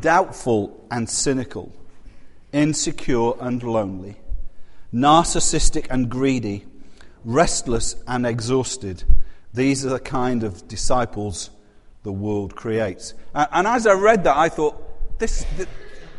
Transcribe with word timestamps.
doubtful 0.00 0.86
and 0.90 1.08
cynical, 1.08 1.72
insecure 2.52 3.32
and 3.40 3.62
lonely, 3.62 4.16
narcissistic 4.92 5.86
and 5.90 6.10
greedy, 6.10 6.64
restless 7.24 7.96
and 8.06 8.26
exhausted. 8.26 9.04
These 9.52 9.84
are 9.84 9.90
the 9.90 10.00
kind 10.00 10.42
of 10.42 10.66
disciples 10.68 11.50
the 12.02 12.12
world 12.12 12.56
creates. 12.56 13.14
And, 13.34 13.48
and 13.52 13.66
as 13.66 13.86
I 13.86 13.92
read 13.92 14.24
that, 14.24 14.36
I 14.36 14.48
thought, 14.48 15.18
this, 15.18 15.44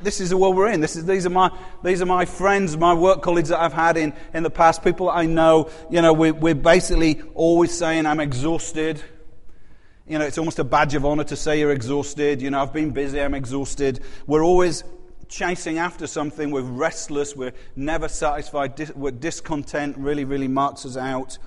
this 0.03 0.19
is 0.19 0.29
the 0.29 0.37
world 0.37 0.55
we're 0.55 0.71
in. 0.71 0.81
This 0.81 0.95
is, 0.95 1.05
these, 1.05 1.25
are 1.25 1.31
my, 1.31 1.51
these 1.83 2.01
are 2.01 2.05
my 2.05 2.25
friends, 2.25 2.77
my 2.77 2.93
work 2.93 3.21
colleagues 3.21 3.49
that 3.49 3.59
I've 3.59 3.73
had 3.73 3.97
in, 3.97 4.13
in 4.33 4.43
the 4.43 4.49
past, 4.49 4.83
people 4.83 5.09
I 5.09 5.25
know. 5.25 5.69
You 5.89 6.01
know, 6.01 6.13
we, 6.13 6.31
we're 6.31 6.55
basically 6.55 7.21
always 7.33 7.75
saying, 7.75 8.05
I'm 8.05 8.19
exhausted. 8.19 9.01
You 10.11 10.19
know, 10.19 10.25
it's 10.25 10.37
almost 10.37 10.59
a 10.59 10.65
badge 10.65 10.93
of 10.93 11.05
honor 11.05 11.23
to 11.23 11.37
say 11.37 11.57
you're 11.57 11.71
exhausted. 11.71 12.41
You 12.41 12.49
know, 12.49 12.61
I've 12.61 12.73
been 12.73 12.91
busy, 12.91 13.21
I'm 13.21 13.33
exhausted. 13.33 14.01
We're 14.27 14.43
always 14.43 14.83
chasing 15.29 15.77
after 15.77 16.05
something. 16.05 16.51
We're 16.51 16.63
restless. 16.63 17.33
We're 17.33 17.53
never 17.77 18.09
satisfied. 18.09 18.75
Dis- 18.75 18.93
we're 18.93 19.11
discontent 19.11 19.95
really, 19.95 20.25
really 20.25 20.49
marks 20.49 20.85
us 20.85 20.97
out. 20.97 21.37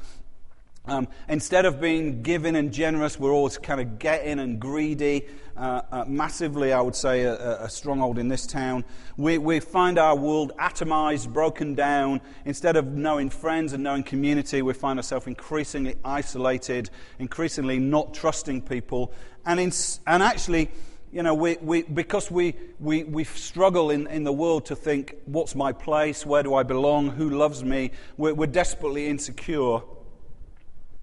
Um, 0.86 1.08
instead 1.30 1.64
of 1.64 1.80
being 1.80 2.20
giving 2.20 2.56
and 2.56 2.70
generous, 2.70 3.18
we're 3.18 3.32
always 3.32 3.56
kind 3.56 3.80
of 3.80 3.98
getting 3.98 4.38
and 4.38 4.60
greedy. 4.60 5.26
Uh, 5.56 5.80
uh, 5.90 6.04
massively, 6.06 6.74
I 6.74 6.80
would 6.82 6.94
say, 6.96 7.22
a, 7.22 7.62
a, 7.62 7.70
stronghold 7.70 8.18
in 8.18 8.28
this 8.28 8.44
town. 8.46 8.84
We, 9.16 9.38
we 9.38 9.60
find 9.60 9.98
our 9.98 10.14
world 10.14 10.52
atomized, 10.58 11.32
broken 11.32 11.74
down. 11.74 12.20
Instead 12.44 12.76
of 12.76 12.88
knowing 12.88 13.30
friends 13.30 13.72
and 13.72 13.82
knowing 13.82 14.02
community, 14.02 14.60
we 14.60 14.74
find 14.74 14.98
ourselves 14.98 15.26
increasingly 15.26 15.94
isolated, 16.04 16.90
increasingly 17.18 17.78
not 17.78 18.12
trusting 18.12 18.62
people. 18.62 19.14
And, 19.46 19.60
in, 19.60 19.72
and 20.06 20.22
actually, 20.22 20.70
you 21.12 21.22
know, 21.22 21.34
we, 21.34 21.56
we, 21.62 21.82
because 21.84 22.30
we, 22.30 22.56
we, 22.78 23.04
we 23.04 23.24
struggle 23.24 23.90
in, 23.90 24.06
in 24.08 24.24
the 24.24 24.32
world 24.32 24.66
to 24.66 24.76
think, 24.76 25.14
what's 25.24 25.54
my 25.54 25.72
place? 25.72 26.26
Where 26.26 26.42
do 26.42 26.54
I 26.54 26.62
belong? 26.62 27.08
Who 27.10 27.30
loves 27.30 27.64
me? 27.64 27.92
We're, 28.18 28.34
we're 28.34 28.46
desperately 28.46 29.06
insecure. 29.06 29.80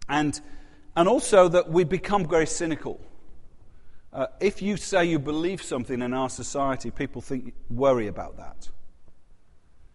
And, 0.10 0.40
and 0.96 1.08
also 1.08 1.48
that 1.48 1.70
we 1.70 1.84
become 1.84 2.28
very 2.28 2.48
cynical. 2.48 3.00
Uh, 4.14 4.28
if 4.40 4.62
you 4.62 4.76
say 4.76 5.06
you 5.06 5.20
believe 5.20 5.62
something 5.62 6.02
in 6.02 6.14
our 6.14 6.30
society, 6.30 6.92
people 6.92 7.22
think, 7.22 7.54
worry 7.70 8.08
about 8.08 8.38
that. 8.38 8.70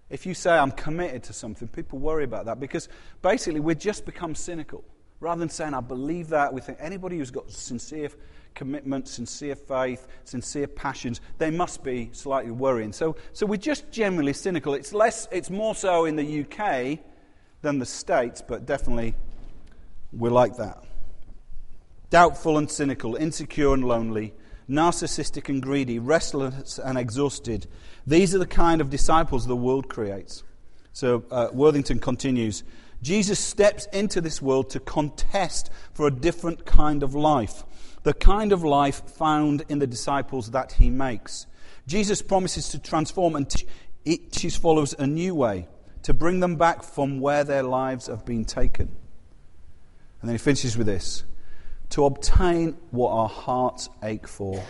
If 0.09 0.25
you 0.25 0.35
say, 0.35 0.53
I'm 0.53 0.71
committed 0.71 1.25
to 1.25 1.33
something, 1.33 1.69
people 1.69 1.99
worry 1.99 2.25
about 2.25 2.47
that 2.47 2.61
because 2.61 2.89
basically 3.23 3.61
we 3.61 3.75
just 3.75 4.07
become 4.07 4.35
cynical. 4.35 4.85
Rather 5.19 5.41
than 5.41 5.49
saying, 5.49 5.75
I 5.75 5.81
believe 5.81 6.29
that, 6.29 6.53
we 6.53 6.61
think 6.61 6.79
anybody 6.81 7.19
who's 7.19 7.31
got 7.31 7.51
sincere 7.51 8.11
commitment, 8.55 9.09
sincere 9.09 9.57
faith, 9.57 10.07
sincere 10.25 10.67
passions, 10.67 11.21
they 11.39 11.51
must 11.51 11.83
be 11.83 12.11
slightly 12.13 12.51
worrying. 12.51 12.93
So, 12.93 13.17
so 13.33 13.47
we're 13.47 13.57
just 13.57 13.91
generally 13.91 14.33
cynical. 14.33 14.75
It's, 14.75 14.93
less, 14.93 15.29
it's 15.31 15.51
more 15.51 15.75
so 15.75 16.05
in 16.05 16.17
the 16.17 16.41
UK 16.43 16.99
than 17.63 17.79
the 17.79 17.87
States, 17.87 18.43
but 18.47 18.67
definitely 18.67 19.15
we're 20.17 20.31
like 20.31 20.57
that. 20.57 20.83
Doubtful 22.11 22.59
and 22.59 22.71
cynical, 22.71 23.17
insecure 23.17 23.75
and 23.75 23.85
lonely, 23.85 24.33
narcissistic 24.69 25.49
and 25.49 25.63
greedy, 25.63 25.99
restless 25.99 26.79
and 26.79 26.97
exhausted. 26.99 27.67
These 28.07 28.35
are 28.35 28.39
the 28.39 28.47
kind 28.47 28.81
of 28.81 28.91
disciples 28.91 29.47
the 29.47 29.57
world 29.57 29.89
creates. 29.89 30.43
So 30.93 31.25
uh, 31.31 31.49
Worthington 31.53 31.99
continues 31.99 32.65
Jesus 33.03 33.39
steps 33.39 33.87
into 33.93 34.21
this 34.21 34.41
world 34.41 34.71
to 34.71 34.81
contest 34.81 35.71
for 35.93 36.07
a 36.07 36.11
different 36.11 36.65
kind 36.65 37.03
of 37.03 37.15
life, 37.15 37.65
the 38.03 38.15
kind 38.15 38.53
of 38.53 38.65
life 38.65 39.03
found 39.11 39.65
in 39.69 39.79
the 39.79 39.87
disciples 39.87 40.51
that 40.53 40.73
he 40.73 40.91
makes. 40.91 41.47
Jesus 41.87 42.23
promises 42.23 42.69
to 42.71 42.79
transform 42.79 43.37
and 43.37 43.49
teach 43.49 44.41
his 44.41 44.57
followers 44.57 44.95
a 44.99 45.07
new 45.07 45.35
way, 45.35 45.69
to 46.03 46.15
bring 46.15 46.41
them 46.41 46.57
back 46.57 46.83
from 46.83 47.21
where 47.21 47.45
their 47.45 47.63
lives 47.63 48.07
have 48.07 48.25
been 48.25 48.45
taken. 48.45 48.97
And 50.21 50.29
then 50.29 50.35
he 50.35 50.39
finishes 50.39 50.77
with 50.77 50.87
this 50.87 51.25
To 51.91 52.05
obtain 52.05 52.77
what 52.91 53.11
our 53.11 53.29
hearts 53.29 53.89
ache 54.03 54.27
for 54.27 54.63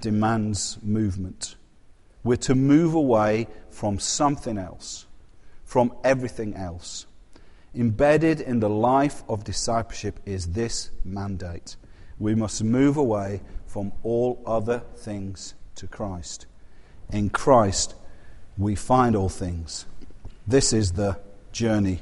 demands 0.00 0.78
movement. 0.82 1.56
We're 2.24 2.36
to 2.36 2.54
move 2.54 2.94
away 2.94 3.48
from 3.70 3.98
something 3.98 4.58
else, 4.58 5.06
from 5.64 5.92
everything 6.04 6.54
else. 6.54 7.06
Embedded 7.74 8.40
in 8.40 8.60
the 8.60 8.68
life 8.68 9.22
of 9.28 9.44
discipleship 9.44 10.20
is 10.26 10.48
this 10.48 10.90
mandate 11.04 11.76
we 12.18 12.34
must 12.34 12.62
move 12.64 12.96
away 12.96 13.40
from 13.66 13.92
all 14.02 14.42
other 14.46 14.82
things 14.96 15.54
to 15.76 15.86
Christ. 15.86 16.46
In 17.10 17.30
Christ, 17.30 17.94
we 18.56 18.74
find 18.74 19.14
all 19.14 19.28
things. 19.28 19.86
This 20.46 20.72
is 20.72 20.92
the 20.92 21.18
journey 21.52 22.00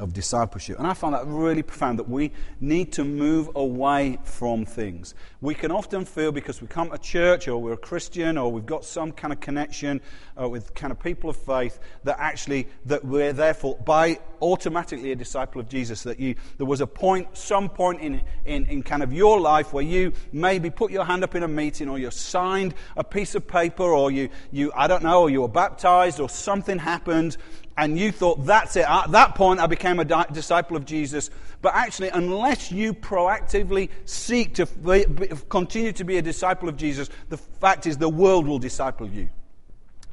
of 0.00 0.12
discipleship. 0.12 0.78
And 0.78 0.86
I 0.86 0.94
found 0.94 1.14
that 1.14 1.26
really 1.26 1.62
profound 1.62 1.98
that 1.98 2.08
we 2.08 2.32
need 2.60 2.92
to 2.92 3.04
move 3.04 3.50
away 3.54 4.18
from 4.24 4.64
things. 4.64 5.14
We 5.40 5.54
can 5.54 5.70
often 5.70 6.04
feel 6.04 6.32
because 6.32 6.60
we 6.60 6.68
come 6.68 6.90
to 6.90 6.98
church 6.98 7.48
or 7.48 7.58
we're 7.58 7.74
a 7.74 7.76
Christian 7.76 8.38
or 8.38 8.50
we've 8.50 8.66
got 8.66 8.84
some 8.84 9.12
kind 9.12 9.32
of 9.32 9.40
connection 9.40 10.00
uh, 10.40 10.48
with 10.48 10.74
kind 10.74 10.90
of 10.90 10.98
people 11.00 11.30
of 11.30 11.36
faith 11.36 11.78
that 12.04 12.16
actually 12.18 12.66
that 12.86 13.04
we're 13.04 13.32
therefore 13.32 13.76
by 13.76 14.18
automatically 14.40 15.12
a 15.12 15.16
disciple 15.16 15.60
of 15.60 15.68
Jesus. 15.68 16.02
That 16.02 16.18
you 16.18 16.34
there 16.56 16.66
was 16.66 16.80
a 16.80 16.86
point, 16.86 17.36
some 17.36 17.68
point 17.68 18.00
in, 18.00 18.22
in, 18.46 18.66
in 18.66 18.82
kind 18.82 19.02
of 19.02 19.12
your 19.12 19.38
life 19.38 19.72
where 19.72 19.84
you 19.84 20.12
maybe 20.32 20.70
put 20.70 20.90
your 20.90 21.04
hand 21.04 21.24
up 21.24 21.34
in 21.34 21.42
a 21.42 21.48
meeting 21.48 21.88
or 21.88 21.98
you 21.98 22.10
signed 22.10 22.74
a 22.96 23.04
piece 23.04 23.34
of 23.34 23.46
paper 23.46 23.84
or 23.84 24.10
you, 24.10 24.30
you 24.50 24.72
I 24.74 24.86
don't 24.86 25.02
know, 25.02 25.22
or 25.22 25.30
you 25.30 25.42
were 25.42 25.48
baptized 25.48 26.20
or 26.20 26.28
something 26.30 26.78
happened 26.78 27.36
and 27.80 27.98
you 27.98 28.12
thought, 28.12 28.44
that's 28.44 28.76
it. 28.76 28.84
At 28.86 29.10
that 29.12 29.34
point, 29.34 29.58
I 29.58 29.66
became 29.66 30.00
a 30.00 30.04
di- 30.04 30.26
disciple 30.32 30.76
of 30.76 30.84
Jesus. 30.84 31.30
But 31.62 31.74
actually, 31.74 32.10
unless 32.10 32.70
you 32.70 32.92
proactively 32.92 33.88
seek 34.04 34.54
to 34.56 34.66
be, 34.66 35.06
continue 35.48 35.92
to 35.92 36.04
be 36.04 36.18
a 36.18 36.22
disciple 36.22 36.68
of 36.68 36.76
Jesus, 36.76 37.08
the 37.30 37.38
fact 37.38 37.86
is 37.86 37.96
the 37.96 38.08
world 38.08 38.46
will 38.46 38.58
disciple 38.58 39.08
you. 39.08 39.30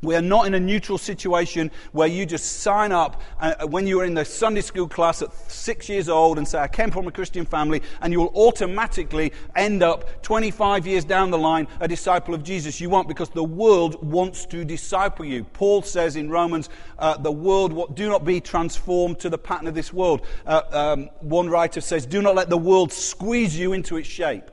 We 0.02 0.16
are 0.16 0.22
not 0.22 0.46
in 0.46 0.53
a 0.53 0.59
neutral 0.59 0.97
situation 0.97 1.72
where 1.91 2.08
you 2.08 2.25
just 2.25 2.59
sign 2.59 2.91
up 2.91 3.22
uh, 3.40 3.66
when 3.68 3.88
you're 3.88 4.06
in 4.06 4.13
the 4.13 4.25
Sunday 4.25 4.62
school 4.62 4.88
class 4.88 5.24
at 5.24 5.33
six 5.50 5.89
years 5.89 6.07
old 6.07 6.38
and 6.38 6.48
say, 6.48 6.60
I 6.60 6.68
came 6.68 6.92
from 6.92 7.07
a 7.07 7.12
Christian 7.12 7.45
family, 7.45 7.81
and 8.01 8.13
you 8.13 8.19
will 8.19 8.33
automatically 8.36 9.33
end 9.56 9.81
up 9.81 10.21
25 10.21 10.86
years 10.86 11.04
down 11.04 11.31
the 11.31 11.38
line 11.38 11.68
a 11.80 11.88
disciple 11.88 12.36
of 12.36 12.44
Jesus. 12.44 12.80
You 12.80 12.89
won't 12.89 13.07
because 13.07 13.30
the 13.30 13.44
world 13.44 14.04
wants 14.04 14.45
to 14.48 14.63
disciple 14.63 15.25
you. 15.25 15.44
Paul 15.45 15.81
says 15.81 16.16
in 16.16 16.30
Romans, 16.30 16.69
uh, 17.00 17.18
the 17.18 17.31
world, 17.31 17.95
do 17.95 18.07
not 18.07 18.24
be 18.24 18.39
transformed 18.39 19.19
to 19.19 19.30
the 19.30 19.38
pattern 19.38 19.68
of 19.68 19.74
this 19.74 19.92
world. 19.92 20.21
Uh, 20.45 20.62
um, 20.71 21.10
one 21.21 21.50
writer 21.50 21.81
says, 21.81 22.06
do 22.06 22.21
not 22.21 22.36
let 22.36 22.50
the 22.50 22.57
world 22.57 22.94
squeeze 22.94 23.57
you 23.57 23.74
into 23.74 23.98
its 23.98 24.07
shape. 24.07 24.51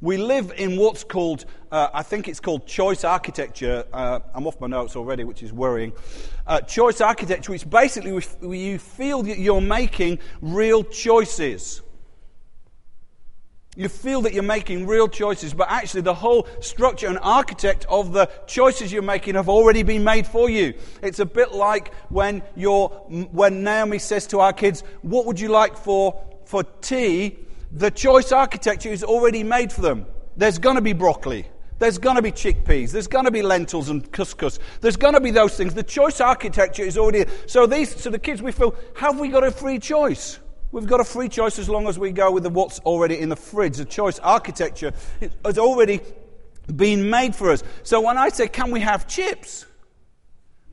We 0.00 0.16
live 0.16 0.52
in 0.56 0.76
what's 0.76 1.02
called, 1.02 1.44
uh, 1.72 1.88
I 1.92 2.04
think 2.04 2.28
it's 2.28 2.38
called 2.38 2.68
choice 2.68 3.02
architecture. 3.02 3.84
Uh, 3.92 4.20
I'm 4.32 4.46
off 4.46 4.60
my 4.60 4.68
notes 4.68 4.94
already, 4.94 5.24
which 5.24 5.42
is 5.42 5.52
worrying. 5.52 5.92
Uh, 6.46 6.60
choice 6.60 7.00
architecture, 7.00 7.50
which 7.50 7.68
basically 7.68 8.12
you 8.42 8.78
feel 8.78 9.24
that 9.24 9.38
you're 9.40 9.60
making 9.60 10.20
real 10.40 10.84
choices. 10.84 11.82
You 13.74 13.88
feel 13.88 14.22
that 14.22 14.34
you're 14.34 14.44
making 14.44 14.86
real 14.86 15.08
choices, 15.08 15.52
but 15.52 15.68
actually 15.68 16.02
the 16.02 16.14
whole 16.14 16.46
structure 16.60 17.08
and 17.08 17.18
architect 17.20 17.84
of 17.88 18.12
the 18.12 18.30
choices 18.46 18.92
you're 18.92 19.02
making 19.02 19.34
have 19.34 19.48
already 19.48 19.82
been 19.82 20.04
made 20.04 20.28
for 20.28 20.48
you. 20.48 20.74
It's 21.02 21.18
a 21.18 21.26
bit 21.26 21.52
like 21.52 21.92
when, 22.08 22.42
you're, 22.54 22.88
when 22.88 23.64
Naomi 23.64 23.98
says 23.98 24.28
to 24.28 24.38
our 24.38 24.52
kids, 24.52 24.84
What 25.02 25.26
would 25.26 25.40
you 25.40 25.48
like 25.48 25.76
for, 25.76 26.24
for 26.44 26.62
tea? 26.62 27.47
The 27.72 27.90
choice 27.90 28.32
architecture 28.32 28.90
is 28.90 29.04
already 29.04 29.42
made 29.42 29.72
for 29.72 29.82
them. 29.82 30.06
There's 30.36 30.58
going 30.58 30.76
to 30.76 30.82
be 30.82 30.92
broccoli. 30.92 31.48
There's 31.78 31.98
going 31.98 32.16
to 32.16 32.22
be 32.22 32.32
chickpeas. 32.32 32.90
There's 32.90 33.06
going 33.06 33.24
to 33.24 33.30
be 33.30 33.42
lentils 33.42 33.88
and 33.88 34.10
couscous. 34.10 34.58
There's 34.80 34.96
going 34.96 35.14
to 35.14 35.20
be 35.20 35.30
those 35.30 35.56
things. 35.56 35.74
The 35.74 35.82
choice 35.82 36.20
architecture 36.20 36.82
is 36.82 36.98
already. 36.98 37.24
So 37.46 37.66
these, 37.66 38.00
so 38.00 38.10
the 38.10 38.18
kids, 38.18 38.42
we 38.42 38.52
feel, 38.52 38.74
have 38.96 39.20
we 39.20 39.28
got 39.28 39.44
a 39.44 39.50
free 39.50 39.78
choice? 39.78 40.40
We've 40.72 40.86
got 40.86 41.00
a 41.00 41.04
free 41.04 41.28
choice 41.28 41.58
as 41.58 41.68
long 41.68 41.88
as 41.88 41.98
we 41.98 42.10
go 42.10 42.30
with 42.30 42.42
the 42.42 42.50
what's 42.50 42.78
already 42.80 43.18
in 43.18 43.28
the 43.28 43.36
fridge. 43.36 43.76
The 43.76 43.84
choice 43.84 44.18
architecture 44.18 44.92
has 45.44 45.58
already 45.58 46.00
been 46.74 47.08
made 47.08 47.34
for 47.34 47.52
us. 47.52 47.62
So 47.84 48.00
when 48.00 48.18
I 48.18 48.28
say, 48.28 48.48
can 48.48 48.70
we 48.70 48.80
have 48.80 49.06
chips? 49.06 49.64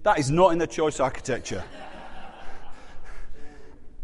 That 0.04 0.20
is 0.20 0.30
not 0.30 0.52
in 0.52 0.58
the 0.58 0.68
choice 0.68 1.00
architecture. 1.00 1.64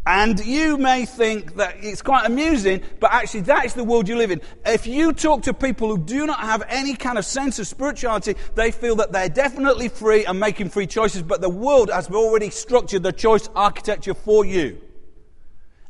And 0.04 0.44
you 0.44 0.78
may 0.78 1.06
think 1.06 1.54
that 1.56 1.76
it's 1.80 2.02
quite 2.02 2.26
amusing, 2.26 2.82
but 2.98 3.12
actually 3.12 3.42
that 3.42 3.64
is 3.64 3.74
the 3.74 3.84
world 3.84 4.08
you 4.08 4.16
live 4.16 4.32
in. 4.32 4.40
If 4.66 4.84
you 4.84 5.12
talk 5.12 5.42
to 5.42 5.54
people 5.54 5.88
who 5.88 5.98
do 5.98 6.26
not 6.26 6.40
have 6.40 6.64
any 6.68 6.94
kind 6.94 7.18
of 7.18 7.24
sense 7.24 7.60
of 7.60 7.68
spirituality, 7.68 8.34
they 8.56 8.72
feel 8.72 8.96
that 8.96 9.12
they're 9.12 9.28
definitely 9.28 9.88
free 9.88 10.24
and 10.24 10.40
making 10.40 10.70
free 10.70 10.88
choices, 10.88 11.22
but 11.22 11.40
the 11.40 11.48
world 11.48 11.88
has 11.88 12.10
already 12.10 12.50
structured 12.50 13.04
the 13.04 13.12
choice 13.12 13.48
architecture 13.54 14.14
for 14.14 14.44
you. 14.44 14.80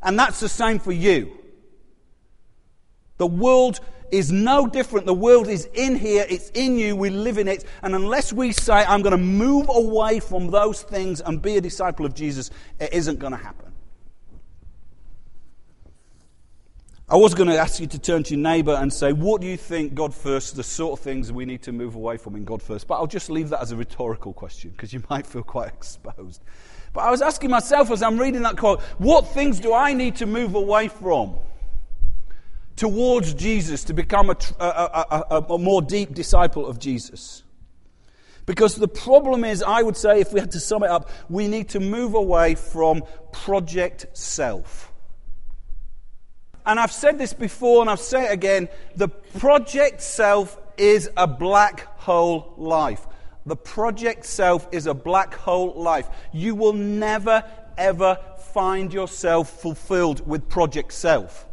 And 0.03 0.19
that's 0.19 0.39
the 0.39 0.49
same 0.49 0.77
for 0.77 0.91
you. 0.91 1.35
The 3.17 3.25
world 3.25 3.79
is 4.11 4.31
no 4.31 4.67
different. 4.67 5.07
The 5.07 5.13
world 5.13 5.47
is 5.47 5.67
in 5.73 5.95
here, 5.95 6.23
it's 6.29 6.49
in 6.51 6.77
you, 6.77 6.95
we 6.95 7.09
live 7.09 7.39
in 7.39 7.47
it. 7.47 7.65
And 7.81 7.95
unless 7.95 8.31
we 8.31 8.51
say, 8.51 8.73
I'm 8.73 9.01
going 9.01 9.11
to 9.11 9.17
move 9.17 9.65
away 9.69 10.19
from 10.19 10.51
those 10.51 10.83
things 10.83 11.19
and 11.19 11.41
be 11.41 11.57
a 11.57 11.61
disciple 11.61 12.05
of 12.05 12.13
Jesus, 12.13 12.51
it 12.79 12.93
isn't 12.93 13.17
going 13.17 13.31
to 13.31 13.37
happen. 13.37 13.72
I 17.13 17.15
was 17.15 17.35
going 17.35 17.47
to 17.47 17.55
ask 17.55 17.79
you 17.79 17.85
to 17.85 17.99
turn 17.99 18.23
to 18.23 18.33
your 18.33 18.41
neighbour 18.41 18.73
and 18.73 18.91
say, 18.91 19.13
What 19.13 19.39
do 19.39 19.45
you 19.45 19.55
think 19.55 19.93
God 19.93 20.15
first, 20.15 20.55
the 20.55 20.63
sort 20.63 20.99
of 20.99 21.03
things 21.03 21.31
we 21.31 21.45
need 21.45 21.61
to 21.61 21.71
move 21.71 21.93
away 21.93 22.17
from 22.17 22.35
in 22.35 22.43
God 22.43 22.59
first? 22.59 22.87
But 22.87 22.95
I'll 22.95 23.05
just 23.05 23.29
leave 23.29 23.49
that 23.49 23.61
as 23.61 23.71
a 23.71 23.75
rhetorical 23.75 24.33
question 24.33 24.71
because 24.71 24.93
you 24.93 25.03
might 25.11 25.27
feel 25.27 25.43
quite 25.43 25.67
exposed. 25.67 26.41
But 26.91 27.01
I 27.01 27.11
was 27.11 27.21
asking 27.21 27.51
myself 27.51 27.91
as 27.91 28.01
I'm 28.01 28.17
reading 28.17 28.41
that 28.41 28.57
quote, 28.57 28.81
What 28.97 29.27
things 29.27 29.59
do 29.59 29.75
I 29.75 29.93
need 29.93 30.15
to 30.15 30.25
move 30.25 30.55
away 30.55 30.87
from 30.87 31.35
towards 32.77 33.35
Jesus 33.35 33.83
to 33.83 33.93
become 33.93 34.31
a, 34.31 34.37
a, 34.59 35.25
a, 35.29 35.41
a 35.51 35.57
more 35.59 35.83
deep 35.83 36.15
disciple 36.15 36.65
of 36.65 36.79
Jesus? 36.79 37.43
Because 38.47 38.75
the 38.75 38.87
problem 38.87 39.43
is, 39.43 39.61
I 39.61 39.83
would 39.83 39.97
say, 39.97 40.19
if 40.19 40.33
we 40.33 40.39
had 40.39 40.49
to 40.53 40.59
sum 40.59 40.81
it 40.81 40.89
up, 40.89 41.11
we 41.29 41.47
need 41.47 41.69
to 41.69 41.79
move 41.79 42.15
away 42.15 42.55
from 42.55 43.03
project 43.31 44.07
self. 44.13 44.92
And 46.65 46.79
I've 46.79 46.91
said 46.91 47.17
this 47.17 47.33
before 47.33 47.81
and 47.81 47.89
I'll 47.89 47.97
say 47.97 48.25
it 48.25 48.31
again 48.31 48.69
the 48.95 49.09
project 49.09 50.01
self 50.01 50.57
is 50.77 51.09
a 51.17 51.27
black 51.27 51.81
hole 51.99 52.53
life. 52.57 53.05
The 53.45 53.55
project 53.55 54.25
self 54.25 54.67
is 54.71 54.87
a 54.87 54.93
black 54.93 55.33
hole 55.33 55.73
life. 55.75 56.09
You 56.31 56.55
will 56.55 56.73
never, 56.73 57.43
ever 57.77 58.17
find 58.53 58.93
yourself 58.93 59.61
fulfilled 59.61 60.25
with 60.25 60.47
project 60.47 60.93
self. 60.93 61.45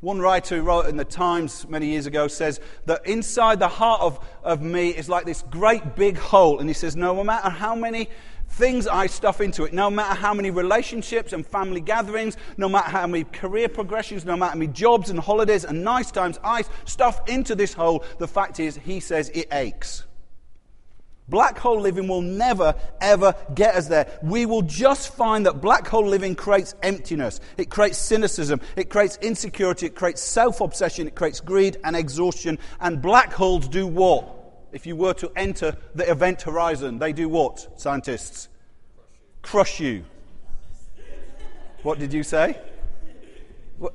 One 0.00 0.20
writer 0.20 0.56
who 0.56 0.62
wrote 0.62 0.86
in 0.86 0.96
the 0.96 1.04
Times 1.04 1.66
many 1.66 1.86
years 1.86 2.06
ago 2.06 2.28
says 2.28 2.60
that 2.84 3.06
inside 3.06 3.58
the 3.58 3.68
heart 3.68 4.02
of, 4.02 4.22
of 4.42 4.60
me 4.60 4.90
is 4.90 5.08
like 5.08 5.24
this 5.24 5.42
great 5.50 5.96
big 5.96 6.18
hole. 6.18 6.60
And 6.60 6.68
he 6.68 6.74
says, 6.74 6.94
no 6.94 7.24
matter 7.24 7.48
how 7.48 7.74
many 7.74 8.10
things 8.54 8.86
I 8.86 9.08
stuff 9.08 9.40
into 9.40 9.64
it, 9.64 9.72
no 9.72 9.90
matter 9.90 10.14
how 10.14 10.32
many 10.32 10.50
relationships 10.50 11.32
and 11.32 11.44
family 11.44 11.80
gatherings, 11.80 12.36
no 12.56 12.68
matter 12.68 12.90
how 12.90 13.06
many 13.06 13.24
career 13.24 13.68
progressions, 13.68 14.24
no 14.24 14.36
matter 14.36 14.52
how 14.52 14.58
many 14.58 14.72
jobs 14.72 15.10
and 15.10 15.18
holidays 15.18 15.64
and 15.64 15.82
nice 15.82 16.10
times 16.12 16.38
I 16.44 16.62
stuff 16.84 17.28
into 17.28 17.56
this 17.56 17.74
hole, 17.74 18.04
the 18.18 18.28
fact 18.28 18.60
is, 18.60 18.76
he 18.76 19.00
says 19.00 19.28
it 19.30 19.48
aches. 19.52 20.04
Black 21.26 21.58
hole 21.58 21.80
living 21.80 22.06
will 22.06 22.20
never, 22.20 22.74
ever 23.00 23.34
get 23.54 23.74
us 23.74 23.88
there. 23.88 24.06
We 24.22 24.44
will 24.44 24.62
just 24.62 25.14
find 25.14 25.46
that 25.46 25.60
black 25.60 25.88
hole 25.88 26.06
living 26.06 26.34
creates 26.34 26.74
emptiness. 26.82 27.40
It 27.56 27.70
creates 27.70 27.96
cynicism. 27.96 28.60
It 28.76 28.90
creates 28.90 29.16
insecurity. 29.22 29.86
It 29.86 29.94
creates 29.94 30.20
self 30.20 30.60
obsession. 30.60 31.06
It 31.06 31.14
creates 31.14 31.40
greed 31.40 31.78
and 31.82 31.96
exhaustion. 31.96 32.58
And 32.78 33.00
black 33.00 33.32
holes 33.32 33.68
do 33.68 33.86
what? 33.86 34.43
If 34.74 34.86
you 34.86 34.96
were 34.96 35.14
to 35.14 35.30
enter 35.36 35.76
the 35.94 36.10
event 36.10 36.42
horizon, 36.42 36.98
they 36.98 37.12
do 37.12 37.28
what, 37.28 37.80
scientists? 37.80 38.48
Crush 39.40 39.78
you. 39.78 40.04
What 41.84 42.00
did 42.00 42.12
you 42.12 42.24
say? 42.24 42.58
What? 43.78 43.94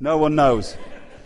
No 0.00 0.16
one 0.16 0.34
knows. 0.34 0.76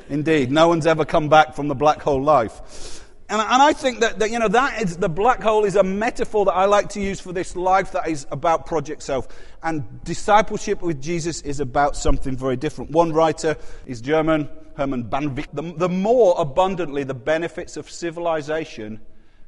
Indeed, 0.09 0.51
no 0.51 0.67
one's 0.67 0.87
ever 0.87 1.05
come 1.05 1.29
back 1.29 1.55
from 1.55 1.69
the 1.69 1.75
black 1.77 2.03
hole 2.03 2.23
life. 2.23 3.05
And, 3.29 3.41
and 3.41 3.63
I 3.63 3.75
think 3.75 4.01
that, 4.01 4.19
that, 4.19 4.31
you 4.31 4.41
know, 4.41 4.49
that 4.49 4.83
is, 4.83 4.97
the 4.97 5.09
black 5.09 5.41
hole 5.41 5.65
is 5.65 5.77
a 5.77 5.85
metaphor 5.85 6.47
that 6.47 6.55
I 6.55 6.65
like 6.65 6.89
to 6.91 7.01
use 7.01 7.21
for 7.21 7.33
this 7.33 7.55
life 7.55 7.93
that 7.93 8.09
is 8.09 8.27
about 8.33 8.67
Project 8.67 9.05
Self. 9.05 9.29
And 9.63 10.03
discipleship 10.03 10.83
with 10.83 11.01
Jesus 11.01 11.43
is 11.43 11.61
about 11.61 11.95
something 11.95 12.37
very 12.37 12.57
different. 12.57 12.91
One 12.91 13.13
writer 13.13 13.57
is 13.87 14.01
German, 14.01 14.49
Herman. 14.79 15.11
The, 15.11 15.75
the 15.77 15.89
more 15.89 16.37
abundantly 16.39 17.03
the 17.03 17.13
benefits 17.13 17.77
of 17.77 17.91
civilization 17.91 19.01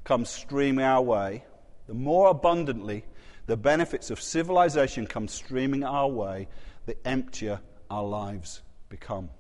come 0.03 0.25
streaming 0.25 0.85
our 0.85 1.01
way, 1.01 1.45
the 1.87 1.95
more 1.95 2.29
abundantly 2.29 3.05
the 3.47 3.57
benefits 3.57 4.11
of 4.11 4.21
civilization 4.21 5.07
come 5.07 5.29
streaming 5.29 5.85
our 5.85 6.09
way, 6.09 6.49
the 6.87 6.97
emptier 7.07 7.61
our 7.91 8.05
lives 8.05 8.63
become. 8.89 9.31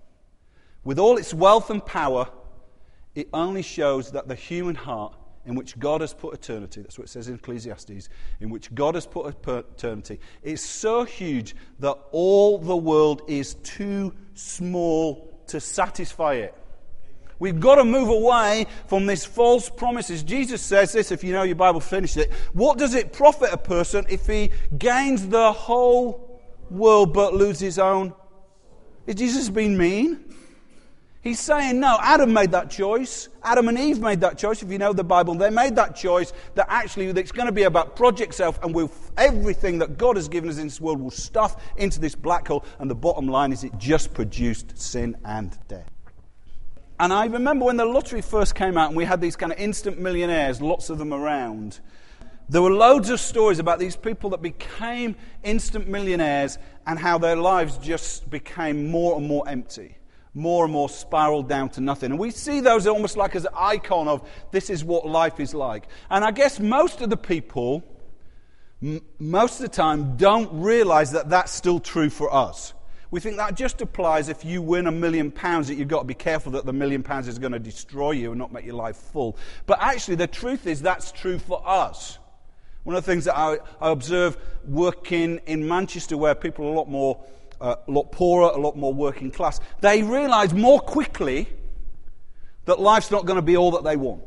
With 0.84 0.98
all 0.98 1.18
its 1.18 1.34
wealth 1.34 1.70
and 1.70 1.84
power, 1.84 2.28
it 3.16 3.28
only 3.32 3.62
shows 3.62 4.12
that 4.12 4.28
the 4.28 4.36
human 4.36 4.76
heart 4.76 5.16
in 5.44 5.56
which 5.56 5.76
God 5.78 6.02
has 6.02 6.14
put 6.14 6.34
eternity, 6.34 6.82
that's 6.82 6.98
what 6.98 7.06
it 7.06 7.10
says 7.10 7.26
in 7.26 7.34
Ecclesiastes, 7.34 8.08
in 8.40 8.50
which 8.50 8.72
God 8.74 8.94
has 8.94 9.06
put 9.06 9.26
eternity, 9.48 10.20
is 10.42 10.60
so 10.60 11.02
huge 11.02 11.56
that 11.80 11.98
all 12.12 12.58
the 12.58 12.76
world 12.76 13.22
is 13.26 13.54
too 13.54 14.14
small 14.34 15.29
to 15.50 15.60
satisfy 15.60 16.34
it. 16.34 16.54
We've 17.38 17.58
got 17.58 17.76
to 17.76 17.84
move 17.84 18.08
away 18.08 18.66
from 18.86 19.06
these 19.06 19.24
false 19.24 19.70
promises. 19.70 20.22
Jesus 20.22 20.60
says 20.60 20.92
this, 20.92 21.10
if 21.10 21.24
you 21.24 21.32
know 21.32 21.42
your 21.42 21.56
Bible, 21.56 21.80
finish 21.80 22.16
it. 22.18 22.30
What 22.52 22.76
does 22.76 22.94
it 22.94 23.14
profit 23.14 23.48
a 23.50 23.56
person 23.56 24.04
if 24.10 24.26
he 24.26 24.50
gains 24.76 25.26
the 25.26 25.50
whole 25.52 26.42
world 26.68 27.14
but 27.14 27.34
loses 27.34 27.60
his 27.60 27.78
own? 27.78 28.12
Is 29.06 29.14
Jesus 29.14 29.48
being 29.48 29.78
mean? 29.78 30.29
He's 31.22 31.38
saying, 31.38 31.80
no, 31.80 31.98
Adam 32.00 32.32
made 32.32 32.50
that 32.52 32.70
choice. 32.70 33.28
Adam 33.42 33.68
and 33.68 33.78
Eve 33.78 34.00
made 34.00 34.22
that 34.22 34.38
choice. 34.38 34.62
If 34.62 34.70
you 34.70 34.78
know 34.78 34.94
the 34.94 35.04
Bible, 35.04 35.34
they 35.34 35.50
made 35.50 35.76
that 35.76 35.94
choice 35.94 36.32
that 36.54 36.64
actually 36.70 37.08
it's 37.08 37.30
going 37.30 37.46
to 37.46 37.52
be 37.52 37.64
about 37.64 37.94
project 37.94 38.32
self, 38.32 38.62
and 38.62 38.74
we'll, 38.74 38.90
everything 39.18 39.78
that 39.80 39.98
God 39.98 40.16
has 40.16 40.28
given 40.28 40.48
us 40.48 40.56
in 40.56 40.64
this 40.64 40.80
world 40.80 40.98
will 40.98 41.10
stuff 41.10 41.62
into 41.76 42.00
this 42.00 42.14
black 42.14 42.48
hole. 42.48 42.64
And 42.78 42.90
the 42.90 42.94
bottom 42.94 43.28
line 43.28 43.52
is 43.52 43.64
it 43.64 43.76
just 43.76 44.14
produced 44.14 44.78
sin 44.78 45.14
and 45.26 45.58
death. 45.68 45.90
And 46.98 47.12
I 47.12 47.26
remember 47.26 47.66
when 47.66 47.76
the 47.76 47.84
lottery 47.84 48.22
first 48.22 48.54
came 48.54 48.78
out 48.78 48.88
and 48.88 48.96
we 48.96 49.04
had 49.04 49.20
these 49.20 49.36
kind 49.36 49.52
of 49.52 49.58
instant 49.58 49.98
millionaires, 49.98 50.62
lots 50.62 50.88
of 50.88 50.96
them 50.96 51.12
around. 51.12 51.80
There 52.48 52.62
were 52.62 52.72
loads 52.72 53.10
of 53.10 53.20
stories 53.20 53.58
about 53.58 53.78
these 53.78 53.94
people 53.94 54.30
that 54.30 54.42
became 54.42 55.16
instant 55.42 55.86
millionaires 55.86 56.58
and 56.86 56.98
how 56.98 57.18
their 57.18 57.36
lives 57.36 57.76
just 57.76 58.28
became 58.30 58.90
more 58.90 59.16
and 59.18 59.26
more 59.26 59.46
empty 59.46 59.96
more 60.34 60.64
and 60.64 60.72
more 60.72 60.88
spiraled 60.88 61.48
down 61.48 61.70
to 61.70 61.80
nothing. 61.80 62.12
And 62.12 62.20
we 62.20 62.30
see 62.30 62.60
those 62.60 62.86
almost 62.86 63.16
like 63.16 63.34
as 63.34 63.44
an 63.44 63.52
icon 63.56 64.08
of 64.08 64.28
this 64.52 64.70
is 64.70 64.84
what 64.84 65.06
life 65.06 65.40
is 65.40 65.54
like. 65.54 65.88
And 66.08 66.24
I 66.24 66.30
guess 66.30 66.60
most 66.60 67.00
of 67.00 67.10
the 67.10 67.16
people, 67.16 67.82
m- 68.82 69.00
most 69.18 69.60
of 69.60 69.62
the 69.62 69.74
time, 69.74 70.16
don't 70.16 70.62
realize 70.62 71.12
that 71.12 71.30
that's 71.30 71.52
still 71.52 71.80
true 71.80 72.10
for 72.10 72.32
us. 72.32 72.74
We 73.10 73.18
think 73.18 73.38
that 73.38 73.56
just 73.56 73.80
applies 73.82 74.28
if 74.28 74.44
you 74.44 74.62
win 74.62 74.86
a 74.86 74.92
million 74.92 75.32
pounds, 75.32 75.66
that 75.66 75.74
you've 75.74 75.88
got 75.88 76.00
to 76.00 76.04
be 76.04 76.14
careful 76.14 76.52
that 76.52 76.64
the 76.64 76.72
million 76.72 77.02
pounds 77.02 77.26
is 77.26 77.40
going 77.40 77.52
to 77.52 77.58
destroy 77.58 78.12
you 78.12 78.30
and 78.30 78.38
not 78.38 78.52
make 78.52 78.64
your 78.64 78.76
life 78.76 78.96
full. 78.96 79.36
But 79.66 79.78
actually, 79.82 80.14
the 80.14 80.28
truth 80.28 80.68
is 80.68 80.80
that's 80.80 81.10
true 81.10 81.40
for 81.40 81.60
us. 81.66 82.18
One 82.84 82.94
of 82.94 83.04
the 83.04 83.10
things 83.10 83.24
that 83.24 83.36
I, 83.36 83.58
I 83.80 83.90
observe 83.90 84.36
working 84.64 85.40
in 85.46 85.66
Manchester, 85.66 86.16
where 86.16 86.36
people 86.36 86.66
are 86.66 86.72
a 86.72 86.76
lot 86.76 86.88
more 86.88 87.20
a 87.60 87.78
lot 87.86 88.10
poorer, 88.12 88.50
a 88.54 88.58
lot 88.58 88.76
more 88.76 88.92
working 88.92 89.30
class, 89.30 89.60
they 89.80 90.02
realize 90.02 90.52
more 90.52 90.80
quickly 90.80 91.48
that 92.64 92.80
life's 92.80 93.10
not 93.10 93.26
going 93.26 93.36
to 93.36 93.42
be 93.42 93.56
all 93.56 93.72
that 93.72 93.84
they 93.84 93.96
want. 93.96 94.22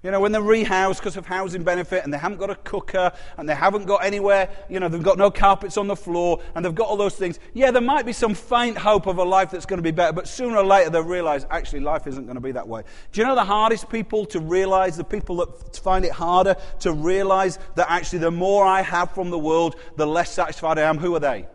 You 0.00 0.12
know, 0.12 0.20
when 0.20 0.30
they're 0.30 0.40
rehoused 0.40 0.98
because 0.98 1.16
of 1.16 1.26
housing 1.26 1.64
benefit 1.64 2.04
and 2.04 2.14
they 2.14 2.18
haven't 2.18 2.38
got 2.38 2.50
a 2.50 2.54
cooker 2.54 3.10
and 3.36 3.48
they 3.48 3.54
haven't 3.54 3.86
got 3.86 4.04
anywhere, 4.04 4.48
you 4.68 4.78
know, 4.78 4.88
they've 4.88 5.02
got 5.02 5.18
no 5.18 5.28
carpets 5.28 5.76
on 5.76 5.88
the 5.88 5.96
floor 5.96 6.40
and 6.54 6.64
they've 6.64 6.74
got 6.74 6.86
all 6.86 6.96
those 6.96 7.16
things. 7.16 7.40
Yeah, 7.52 7.72
there 7.72 7.82
might 7.82 8.06
be 8.06 8.12
some 8.12 8.32
faint 8.34 8.78
hope 8.78 9.06
of 9.06 9.18
a 9.18 9.24
life 9.24 9.50
that's 9.50 9.66
going 9.66 9.78
to 9.78 9.82
be 9.82 9.90
better, 9.90 10.12
but 10.12 10.28
sooner 10.28 10.56
or 10.56 10.64
later 10.64 10.90
they'll 10.90 11.02
realize 11.02 11.46
actually 11.50 11.80
life 11.80 12.06
isn't 12.06 12.26
going 12.26 12.36
to 12.36 12.40
be 12.40 12.52
that 12.52 12.68
way. 12.68 12.84
Do 13.10 13.20
you 13.20 13.26
know 13.26 13.34
the 13.34 13.44
hardest 13.44 13.90
people 13.90 14.24
to 14.26 14.38
realize, 14.38 14.96
the 14.96 15.02
people 15.02 15.34
that 15.38 15.76
find 15.76 16.04
it 16.04 16.12
harder 16.12 16.54
to 16.78 16.92
realize 16.92 17.58
that 17.74 17.90
actually 17.90 18.20
the 18.20 18.30
more 18.30 18.64
I 18.64 18.82
have 18.82 19.10
from 19.10 19.30
the 19.30 19.38
world, 19.38 19.74
the 19.96 20.06
less 20.06 20.30
satisfied 20.30 20.78
I 20.78 20.82
am? 20.82 20.98
Who 20.98 21.16
are 21.16 21.20
they? 21.20 21.48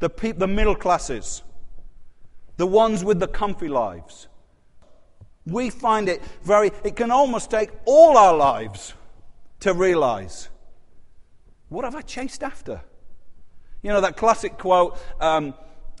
The, 0.00 0.10
pe- 0.10 0.32
the 0.32 0.46
middle 0.46 0.76
classes. 0.76 1.42
the 2.58 2.66
ones 2.66 3.02
with 3.02 3.18
the 3.20 3.28
comfy 3.28 3.68
lives. 3.68 4.28
We 5.46 5.70
find 5.70 6.08
it 6.08 6.22
very, 6.42 6.72
it 6.84 6.96
can 6.96 7.10
almost 7.10 7.50
take 7.50 7.70
all 7.84 8.18
our 8.18 8.36
lives 8.36 8.94
to 9.60 9.72
realize 9.72 10.48
what 11.68 11.84
have 11.84 11.94
I 11.94 12.02
chased 12.02 12.42
after? 12.42 12.80
You 13.82 13.90
know, 13.90 14.00
that 14.00 14.16
classic 14.16 14.58
quote 14.58 14.98
um, 15.20 15.54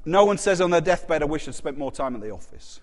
no 0.04 0.24
one 0.24 0.38
says 0.38 0.60
on 0.60 0.70
their 0.70 0.80
deathbed, 0.80 1.22
I 1.22 1.26
wish 1.26 1.48
I'd 1.48 1.54
spent 1.54 1.76
more 1.76 1.90
time 1.90 2.14
at 2.14 2.20
the 2.20 2.30
office. 2.30 2.80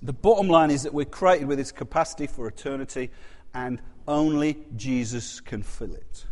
The 0.00 0.12
bottom 0.12 0.46
line 0.46 0.70
is 0.70 0.84
that 0.84 0.94
we're 0.94 1.04
created 1.04 1.48
with 1.48 1.58
this 1.58 1.72
capacity 1.72 2.28
for 2.28 2.46
eternity, 2.46 3.10
and 3.52 3.80
only 4.06 4.58
Jesus 4.76 5.40
can 5.40 5.64
fill 5.64 5.92
it. 5.92 6.27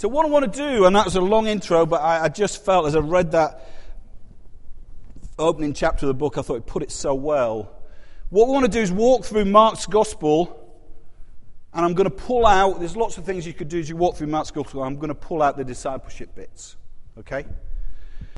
So, 0.00 0.08
what 0.08 0.24
I 0.24 0.30
want 0.30 0.50
to 0.50 0.58
do, 0.58 0.86
and 0.86 0.96
that 0.96 1.04
was 1.04 1.14
a 1.16 1.20
long 1.20 1.46
intro, 1.46 1.84
but 1.84 2.00
I, 2.00 2.24
I 2.24 2.28
just 2.30 2.64
felt 2.64 2.86
as 2.86 2.96
I 2.96 3.00
read 3.00 3.32
that 3.32 3.68
opening 5.38 5.74
chapter 5.74 6.06
of 6.06 6.08
the 6.08 6.14
book, 6.14 6.38
I 6.38 6.40
thought 6.40 6.54
it 6.54 6.64
put 6.64 6.82
it 6.82 6.90
so 6.90 7.12
well. 7.14 7.70
What 8.30 8.46
we 8.46 8.54
want 8.54 8.64
to 8.64 8.70
do 8.70 8.80
is 8.80 8.90
walk 8.90 9.26
through 9.26 9.44
Mark's 9.44 9.84
gospel, 9.84 10.74
and 11.74 11.84
I'm 11.84 11.92
going 11.92 12.08
to 12.08 12.16
pull 12.16 12.46
out, 12.46 12.78
there's 12.78 12.96
lots 12.96 13.18
of 13.18 13.26
things 13.26 13.46
you 13.46 13.52
could 13.52 13.68
do 13.68 13.78
as 13.78 13.90
you 13.90 13.96
walk 13.96 14.16
through 14.16 14.28
Mark's 14.28 14.50
gospel. 14.50 14.82
I'm 14.82 14.96
going 14.96 15.08
to 15.08 15.14
pull 15.14 15.42
out 15.42 15.58
the 15.58 15.64
discipleship 15.64 16.34
bits. 16.34 16.78
Okay? 17.18 17.44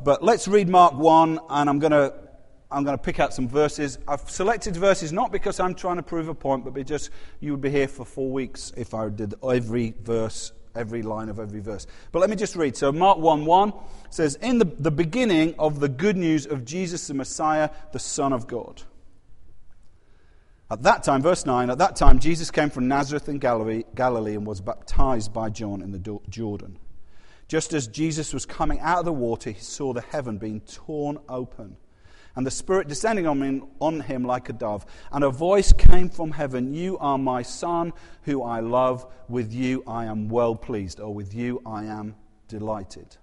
But 0.02 0.20
let's 0.20 0.48
read 0.48 0.68
Mark 0.68 0.94
1, 0.94 1.38
and 1.48 1.70
I'm 1.70 1.78
going 1.78 1.92
to 1.92 2.12
I'm 2.72 2.82
going 2.82 2.98
to 2.98 3.02
pick 3.04 3.20
out 3.20 3.34
some 3.34 3.48
verses. 3.48 4.00
I've 4.08 4.28
selected 4.28 4.76
verses 4.76 5.12
not 5.12 5.30
because 5.30 5.60
I'm 5.60 5.76
trying 5.76 5.98
to 5.98 6.02
prove 6.02 6.26
a 6.26 6.34
point, 6.34 6.64
but 6.64 6.74
because 6.74 7.10
you 7.38 7.52
would 7.52 7.60
be 7.60 7.70
here 7.70 7.86
for 7.86 8.04
four 8.04 8.32
weeks 8.32 8.72
if 8.76 8.94
I 8.94 9.10
did 9.10 9.34
every 9.48 9.94
verse, 10.02 10.52
every 10.74 11.02
line 11.02 11.28
of 11.28 11.38
every 11.38 11.60
verse. 11.60 11.86
But 12.10 12.20
let 12.20 12.30
me 12.30 12.36
just 12.36 12.56
read. 12.56 12.76
So, 12.76 12.92
Mark 12.92 13.18
1 13.18 13.44
1 13.44 13.72
says, 14.10 14.36
In 14.36 14.58
the, 14.58 14.64
the 14.64 14.90
beginning 14.90 15.54
of 15.58 15.80
the 15.80 15.88
good 15.88 16.16
news 16.16 16.46
of 16.46 16.64
Jesus 16.64 17.06
the 17.06 17.14
Messiah, 17.14 17.70
the 17.92 17.98
Son 17.98 18.32
of 18.32 18.46
God. 18.46 18.82
At 20.70 20.82
that 20.84 21.02
time, 21.02 21.20
verse 21.20 21.44
9, 21.44 21.68
at 21.68 21.78
that 21.78 21.96
time, 21.96 22.18
Jesus 22.18 22.50
came 22.50 22.70
from 22.70 22.88
Nazareth 22.88 23.28
in 23.28 23.38
Galilee, 23.38 23.84
Galilee 23.94 24.34
and 24.36 24.46
was 24.46 24.62
baptized 24.62 25.32
by 25.32 25.50
John 25.50 25.82
in 25.82 25.92
the 25.92 26.20
Jordan. 26.30 26.78
Just 27.46 27.74
as 27.74 27.86
Jesus 27.86 28.32
was 28.32 28.46
coming 28.46 28.80
out 28.80 29.00
of 29.00 29.04
the 29.04 29.12
water, 29.12 29.50
he 29.50 29.60
saw 29.60 29.92
the 29.92 30.00
heaven 30.00 30.38
being 30.38 30.60
torn 30.60 31.18
open 31.28 31.76
and 32.34 32.46
the 32.46 32.50
Spirit 32.50 32.88
descending 32.88 33.26
on 33.26 33.42
him, 33.42 33.64
on 33.80 34.00
him 34.00 34.24
like 34.24 34.48
a 34.48 34.52
dove. 34.52 34.86
And 35.10 35.24
a 35.24 35.30
voice 35.30 35.72
came 35.72 36.08
from 36.08 36.32
heaven 36.32 36.74
You 36.74 36.98
are 36.98 37.18
my 37.18 37.42
Son, 37.42 37.92
who 38.22 38.42
I 38.42 38.60
love. 38.60 39.06
With 39.28 39.52
you 39.52 39.82
I 39.86 40.06
am 40.06 40.28
well 40.28 40.54
pleased, 40.54 41.00
or 41.00 41.14
with 41.14 41.34
you 41.34 41.60
I 41.66 41.84
am 41.84 42.16
delighted. 42.48 43.16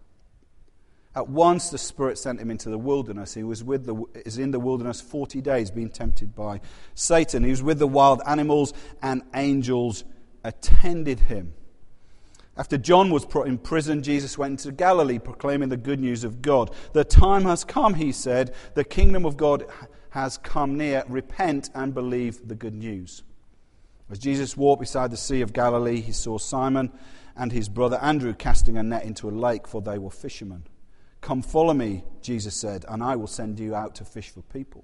At 1.16 1.28
once 1.28 1.70
the 1.70 1.78
Spirit 1.78 2.18
sent 2.18 2.40
him 2.40 2.52
into 2.52 2.70
the 2.70 2.78
wilderness. 2.78 3.34
He 3.34 3.44
was 3.44 3.64
with 3.64 3.86
the, 3.86 4.06
is 4.26 4.38
in 4.38 4.52
the 4.52 4.60
wilderness 4.60 5.02
40 5.02 5.42
days, 5.42 5.72
being 5.72 5.90
tempted 5.90 6.36
by 6.36 6.62
Satan. 6.94 7.44
He 7.44 7.50
was 7.50 7.64
with 7.64 7.80
the 7.80 7.88
wild 7.88 8.22
animals, 8.28 8.74
and 9.02 9.24
angels 9.34 10.04
attended 10.44 11.20
him. 11.20 11.54
After 12.60 12.78
John 12.78 13.10
was 13.10 13.26
put 13.26 13.48
in 13.48 13.58
prison, 13.58 14.04
Jesus 14.04 14.38
went 14.38 14.60
to 14.60 14.74
Galilee 14.74 15.18
proclaiming 15.18 15.70
the 15.70 15.78
good 15.78 16.02
news 16.02 16.26
of 16.26 16.42
God. 16.42 16.72
The 16.92 17.06
time 17.06 17.44
has 17.44 17.64
come, 17.64 17.94
he 17.94 18.12
said. 18.12 18.54
The 18.74 18.84
kingdom 18.84 19.26
of 19.26 19.38
God 19.38 19.66
has 20.10 20.38
come 20.38 20.78
near. 20.78 21.06
Repent 21.08 21.70
and 21.74 21.94
believe 21.94 22.50
the 22.50 22.56
good 22.56 22.74
news. 22.74 23.24
As 24.12 24.20
Jesus 24.20 24.58
walked 24.58 24.82
beside 24.82 25.10
the 25.10 25.16
Sea 25.16 25.40
of 25.40 25.54
Galilee, 25.54 26.02
he 26.02 26.12
saw 26.12 26.38
Simon 26.38 26.92
and 27.34 27.54
his 27.54 27.70
brother 27.70 27.98
Andrew 28.02 28.34
casting 28.34 28.78
a 28.78 28.84
net 28.84 29.06
into 29.06 29.30
a 29.30 29.32
lake, 29.32 29.66
for 29.66 29.82
they 29.82 29.98
were 29.98 30.12
fishermen. 30.12 30.66
Come 31.22 31.42
follow 31.42 31.74
me, 31.74 32.04
Jesus 32.22 32.58
said, 32.58 32.84
and 32.90 33.02
I 33.02 33.16
will 33.16 33.28
send 33.28 33.58
you 33.58 33.74
out 33.74 33.96
to 33.96 34.04
fish 34.04 34.32
for 34.32 34.42
people. 34.42 34.84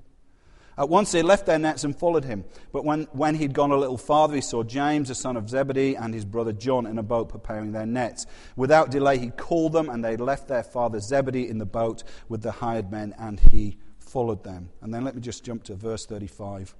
At 0.77 0.89
once 0.89 1.11
they 1.11 1.21
left 1.21 1.45
their 1.45 1.59
nets 1.59 1.83
and 1.83 1.97
followed 1.97 2.25
him. 2.25 2.43
But 2.73 2.83
when, 2.83 3.03
when 3.13 3.35
he'd 3.35 3.53
gone 3.53 3.71
a 3.71 3.77
little 3.77 3.97
farther, 3.97 4.35
he 4.35 4.41
saw 4.41 4.63
James, 4.63 5.07
the 5.07 5.15
son 5.15 5.37
of 5.37 5.49
Zebedee, 5.49 5.95
and 5.95 6.13
his 6.13 6.25
brother 6.25 6.51
John 6.51 6.85
in 6.85 6.97
a 6.97 7.03
boat 7.03 7.29
preparing 7.29 7.71
their 7.71 7.85
nets. 7.85 8.25
Without 8.55 8.91
delay, 8.91 9.17
he 9.17 9.29
called 9.29 9.71
them, 9.71 9.89
and 9.89 10.03
they 10.03 10.17
left 10.17 10.47
their 10.47 10.63
father 10.63 10.99
Zebedee 10.99 11.47
in 11.47 11.59
the 11.59 11.65
boat 11.65 12.03
with 12.27 12.41
the 12.41 12.51
hired 12.51 12.91
men, 12.91 13.15
and 13.17 13.39
he 13.39 13.77
followed 13.99 14.43
them. 14.43 14.69
And 14.81 14.93
then 14.93 15.03
let 15.03 15.15
me 15.15 15.21
just 15.21 15.45
jump 15.45 15.63
to 15.63 15.75
verse 15.75 16.05
35. 16.05 16.75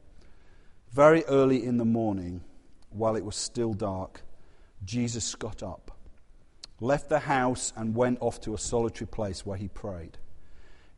Very 0.92 1.24
early 1.26 1.64
in 1.64 1.78
the 1.78 1.86
morning, 1.86 2.42
while 2.90 3.16
it 3.16 3.24
was 3.26 3.36
still 3.36 3.74
dark, 3.74 4.22
Jesus 4.84 5.36
got 5.36 5.64
up, 5.64 5.98
left 6.82 7.08
the 7.08 7.20
house, 7.20 7.72
and 7.78 7.96
went 7.96 8.18
off 8.22 8.42
to 8.42 8.54
a 8.54 8.58
solitary 8.58 9.08
place 9.08 9.46
where 9.46 9.58
he 9.58 9.70
prayed. 9.70 10.18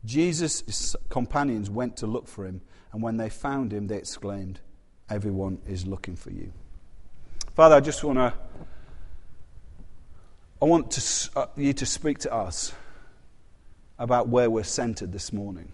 Jesus' 0.08 0.96
companions 1.10 1.68
went 1.68 1.98
to 1.98 2.06
look 2.06 2.28
for 2.28 2.46
him, 2.46 2.62
and 2.92 3.02
when 3.02 3.18
they 3.18 3.28
found 3.28 3.74
him, 3.74 3.88
they 3.88 3.98
exclaimed, 3.98 4.58
Everyone 5.10 5.58
is 5.66 5.86
looking 5.86 6.16
for 6.16 6.30
you. 6.30 6.50
Father, 7.54 7.74
I 7.74 7.80
just 7.80 8.02
want 8.02 8.18
to. 8.18 8.32
I 10.60 10.64
want 10.64 10.90
to, 10.92 11.30
uh, 11.38 11.46
you 11.56 11.74
to 11.74 11.86
speak 11.86 12.20
to 12.20 12.34
us 12.34 12.72
about 13.98 14.28
where 14.28 14.48
we're 14.48 14.64
centered 14.64 15.12
this 15.12 15.30
morning. 15.32 15.70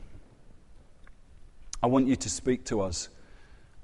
I 1.81 1.87
want 1.87 2.09
you 2.09 2.17
to 2.17 2.29
speak 2.29 2.65
to 2.67 2.81
us 2.81 3.09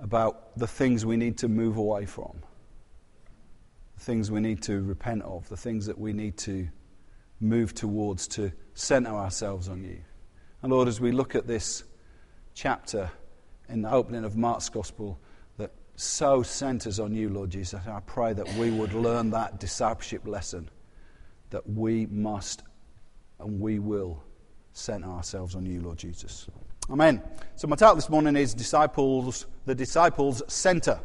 about 0.01 0.59
the 0.59 0.67
things 0.67 1.07
we 1.07 1.17
need 1.17 1.39
to 1.39 1.49
move 1.49 1.77
away 1.77 2.07
from, 2.07 2.43
the 3.97 4.05
things 4.05 4.31
we 4.33 4.41
need 4.41 4.63
to 4.63 4.83
repent 4.83 5.23
of, 5.23 5.49
the 5.49 5.57
things 5.57 5.87
that 5.87 5.99
we 5.99 6.13
need 6.13 6.37
to 6.39 6.69
move 7.41 7.73
towards 7.73 8.27
to 8.29 8.53
center 8.75 9.11
ourselves 9.11 9.69
on 9.69 9.85
you. 9.85 10.01
And 10.63 10.73
Lord, 10.73 10.89
as 10.89 11.01
we 11.01 11.13
look 11.13 11.35
at 11.35 11.47
this 11.47 11.85
chapter 12.55 13.11
in 13.69 13.83
the 13.83 13.91
opening 13.91 14.25
of 14.25 14.37
Mark's 14.37 14.69
Gospel 14.69 15.19
that 15.57 15.71
so 15.97 16.43
centers 16.43 17.01
on 17.01 17.15
you, 17.15 17.31
Lord 17.31 17.51
Jesus, 17.51 17.81
I 17.87 18.01
pray 18.01 18.35
that 18.35 18.55
we 18.55 18.71
would 18.71 18.93
learn 18.93 19.31
that 19.31 19.59
discipleship 19.59 20.27
lesson 20.27 20.69
that 21.51 21.69
we 21.69 22.07
must 22.07 22.63
and 23.39 23.59
we 23.59 23.79
will 23.79 24.23
center 24.73 25.09
ourselves 25.09 25.55
on 25.55 25.65
you, 25.65 25.81
Lord 25.81 25.97
Jesus. 25.99 26.47
Amen. 26.91 27.23
So 27.57 27.67
my 27.67 27.77
title 27.77 27.95
this 27.95 28.11
morning 28.11 28.37
is 28.37 28.53
Disciples, 28.53 29.47
the 29.65 29.75
Disciples 29.75 30.43
Center. 30.47 31.01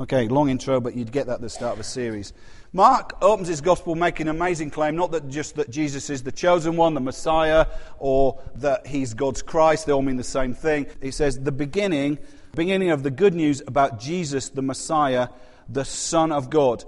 Okay, 0.00 0.28
long 0.28 0.48
intro, 0.48 0.80
but 0.80 0.96
you'd 0.96 1.12
get 1.12 1.26
that 1.26 1.34
at 1.34 1.40
the 1.40 1.48
start 1.48 1.74
of 1.74 1.80
a 1.80 1.84
series. 1.84 2.32
Mark 2.72 3.16
opens 3.22 3.48
his 3.48 3.62
gospel 3.62 3.94
making 3.94 4.28
an 4.28 4.36
amazing 4.36 4.70
claim, 4.70 4.94
not 4.94 5.10
that 5.12 5.28
just 5.28 5.56
that 5.56 5.70
Jesus 5.70 6.10
is 6.10 6.22
the 6.22 6.32
chosen 6.32 6.76
one, 6.76 6.92
the 6.92 7.00
Messiah, 7.00 7.66
or 7.98 8.38
that 8.56 8.86
he's 8.86 9.14
God's 9.14 9.40
Christ. 9.40 9.86
They 9.86 9.92
all 9.92 10.02
mean 10.02 10.18
the 10.18 10.24
same 10.24 10.52
thing. 10.52 10.86
He 11.00 11.10
says 11.10 11.38
the 11.38 11.52
beginning, 11.52 12.18
beginning 12.54 12.90
of 12.90 13.02
the 13.02 13.10
good 13.10 13.34
news 13.34 13.62
about 13.66 13.98
Jesus, 13.98 14.50
the 14.50 14.60
Messiah, 14.60 15.28
the 15.70 15.84
Son 15.84 16.30
of 16.30 16.50
God. 16.50 16.84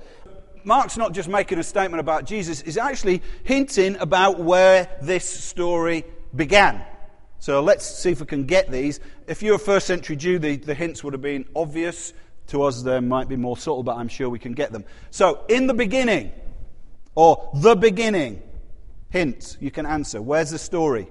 Mark's 0.65 0.99
not 0.99 1.15
just 1.15 1.31
making 1.31 1.59
a 1.59 1.63
statement 1.63 2.01
about 2.01 2.27
Jesus, 2.27 2.61
he's 2.61 2.77
actually 2.77 3.23
hinting 3.45 3.97
about 3.97 4.39
where 4.39 4.99
this 5.01 5.25
story 5.25 6.05
began. 6.37 6.85
So 7.39 7.63
let's 7.63 7.87
see 7.87 8.11
if 8.11 8.21
we 8.21 8.27
can 8.27 8.45
get 8.45 8.71
these. 8.71 9.01
If 9.27 9.43
you're 9.43 9.57
a 9.57 9.59
first 9.59 9.87
century 9.87 10.17
Jew, 10.17 10.39
the, 10.39 10.57
the 10.57 10.75
hints 10.75 11.03
would 11.03 11.15
have 11.15 11.23
been 11.23 11.47
obvious. 11.57 12.13
To 12.51 12.65
us, 12.65 12.83
they 12.83 12.99
might 12.99 13.29
be 13.29 13.37
more 13.37 13.57
subtle, 13.57 13.85
but 13.85 13.97
I'm 13.97 14.09
sure 14.09 14.29
we 14.29 14.41
can 14.41 14.55
get 14.55 14.73
them. 14.73 14.85
So, 15.11 15.45
in 15.49 15.69
the 15.69 15.75
beginning, 15.75 16.33
or 17.15 17.49
the 17.55 17.77
beginning, 17.77 18.43
hint, 19.11 19.57
you 19.61 19.71
can 19.71 19.87
answer. 19.87 20.21
Where's 20.21 20.51
the 20.51 20.59
story? 20.59 21.09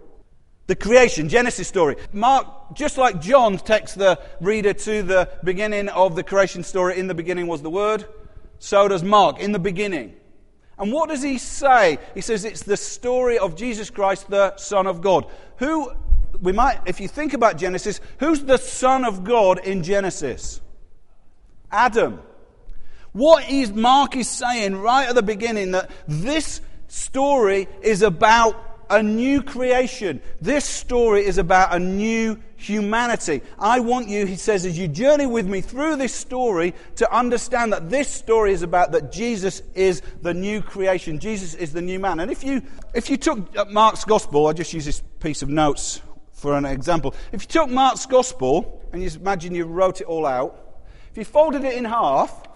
The 0.67 0.75
creation, 0.75 1.29
Genesis 1.29 1.65
story. 1.67 1.95
Mark, 2.11 2.45
just 2.73 2.97
like 2.97 3.21
John 3.21 3.57
takes 3.57 3.93
the 3.93 4.19
reader 4.41 4.73
to 4.73 5.01
the 5.01 5.29
beginning 5.41 5.87
of 5.87 6.17
the 6.17 6.23
creation 6.23 6.61
story, 6.61 6.99
in 6.99 7.07
the 7.07 7.15
beginning 7.15 7.47
was 7.47 7.61
the 7.61 7.69
Word, 7.69 8.05
so 8.59 8.89
does 8.89 9.01
Mark, 9.01 9.39
in 9.39 9.53
the 9.53 9.59
beginning. 9.59 10.15
And 10.77 10.91
what 10.91 11.07
does 11.07 11.23
he 11.23 11.37
say? 11.37 11.99
He 12.15 12.21
says 12.21 12.43
it's 12.43 12.63
the 12.63 12.75
story 12.75 13.39
of 13.39 13.55
Jesus 13.55 13.89
Christ, 13.89 14.29
the 14.29 14.57
Son 14.57 14.87
of 14.87 14.99
God. 14.99 15.25
Who, 15.59 15.89
we 16.41 16.51
might, 16.51 16.81
if 16.85 16.99
you 16.99 17.07
think 17.07 17.33
about 17.33 17.57
Genesis, 17.57 18.01
who's 18.19 18.43
the 18.43 18.57
Son 18.57 19.05
of 19.05 19.23
God 19.23 19.59
in 19.59 19.83
Genesis? 19.83 20.59
Adam. 21.71 22.21
What 23.11 23.49
is 23.49 23.73
Mark 23.73 24.15
is 24.15 24.29
saying 24.29 24.75
right 24.75 25.09
at 25.09 25.15
the 25.15 25.23
beginning 25.23 25.71
that 25.71 25.89
this 26.07 26.61
story 26.87 27.67
is 27.81 28.01
about 28.01 28.69
a 28.89 29.03
new 29.03 29.41
creation. 29.41 30.21
This 30.41 30.65
story 30.65 31.25
is 31.25 31.37
about 31.37 31.75
a 31.75 31.79
new 31.79 32.39
humanity. 32.55 33.41
I 33.57 33.79
want 33.79 34.09
you, 34.09 34.25
he 34.25 34.35
says, 34.35 34.65
as 34.65 34.77
you 34.77 34.87
journey 34.87 35.27
with 35.27 35.47
me 35.47 35.61
through 35.61 35.97
this 35.97 36.13
story, 36.13 36.73
to 36.95 37.15
understand 37.15 37.71
that 37.73 37.89
this 37.89 38.07
story 38.09 38.51
is 38.51 38.63
about 38.63 38.91
that 38.93 39.11
Jesus 39.11 39.61
is 39.75 40.01
the 40.21 40.33
new 40.33 40.61
creation. 40.61 41.19
Jesus 41.19 41.53
is 41.53 41.71
the 41.71 41.81
new 41.81 41.99
man. 41.99 42.19
And 42.19 42.31
if 42.31 42.43
you, 42.43 42.63
if 42.93 43.09
you 43.09 43.17
took 43.17 43.55
uh, 43.55 43.65
Mark's 43.65 44.03
gospel, 44.05 44.47
I 44.47 44.53
just 44.53 44.73
use 44.73 44.85
this 44.85 45.01
piece 45.19 45.41
of 45.41 45.49
notes 45.49 46.01
for 46.33 46.57
an 46.57 46.65
example. 46.65 47.13
If 47.31 47.43
you 47.43 47.47
took 47.47 47.69
Mark's 47.69 48.05
gospel 48.05 48.87
and 48.91 49.03
you 49.03 49.09
imagine 49.15 49.53
you 49.53 49.65
wrote 49.65 50.01
it 50.01 50.07
all 50.07 50.25
out, 50.25 50.68
if 51.11 51.17
you 51.17 51.25
folded 51.25 51.63
it 51.63 51.75
in 51.75 51.85
half, 51.85 52.47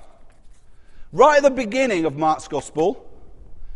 right 1.12 1.38
at 1.38 1.43
the 1.43 1.50
beginning 1.51 2.05
of 2.05 2.17
Mark's 2.17 2.48
Gospel, 2.48 3.10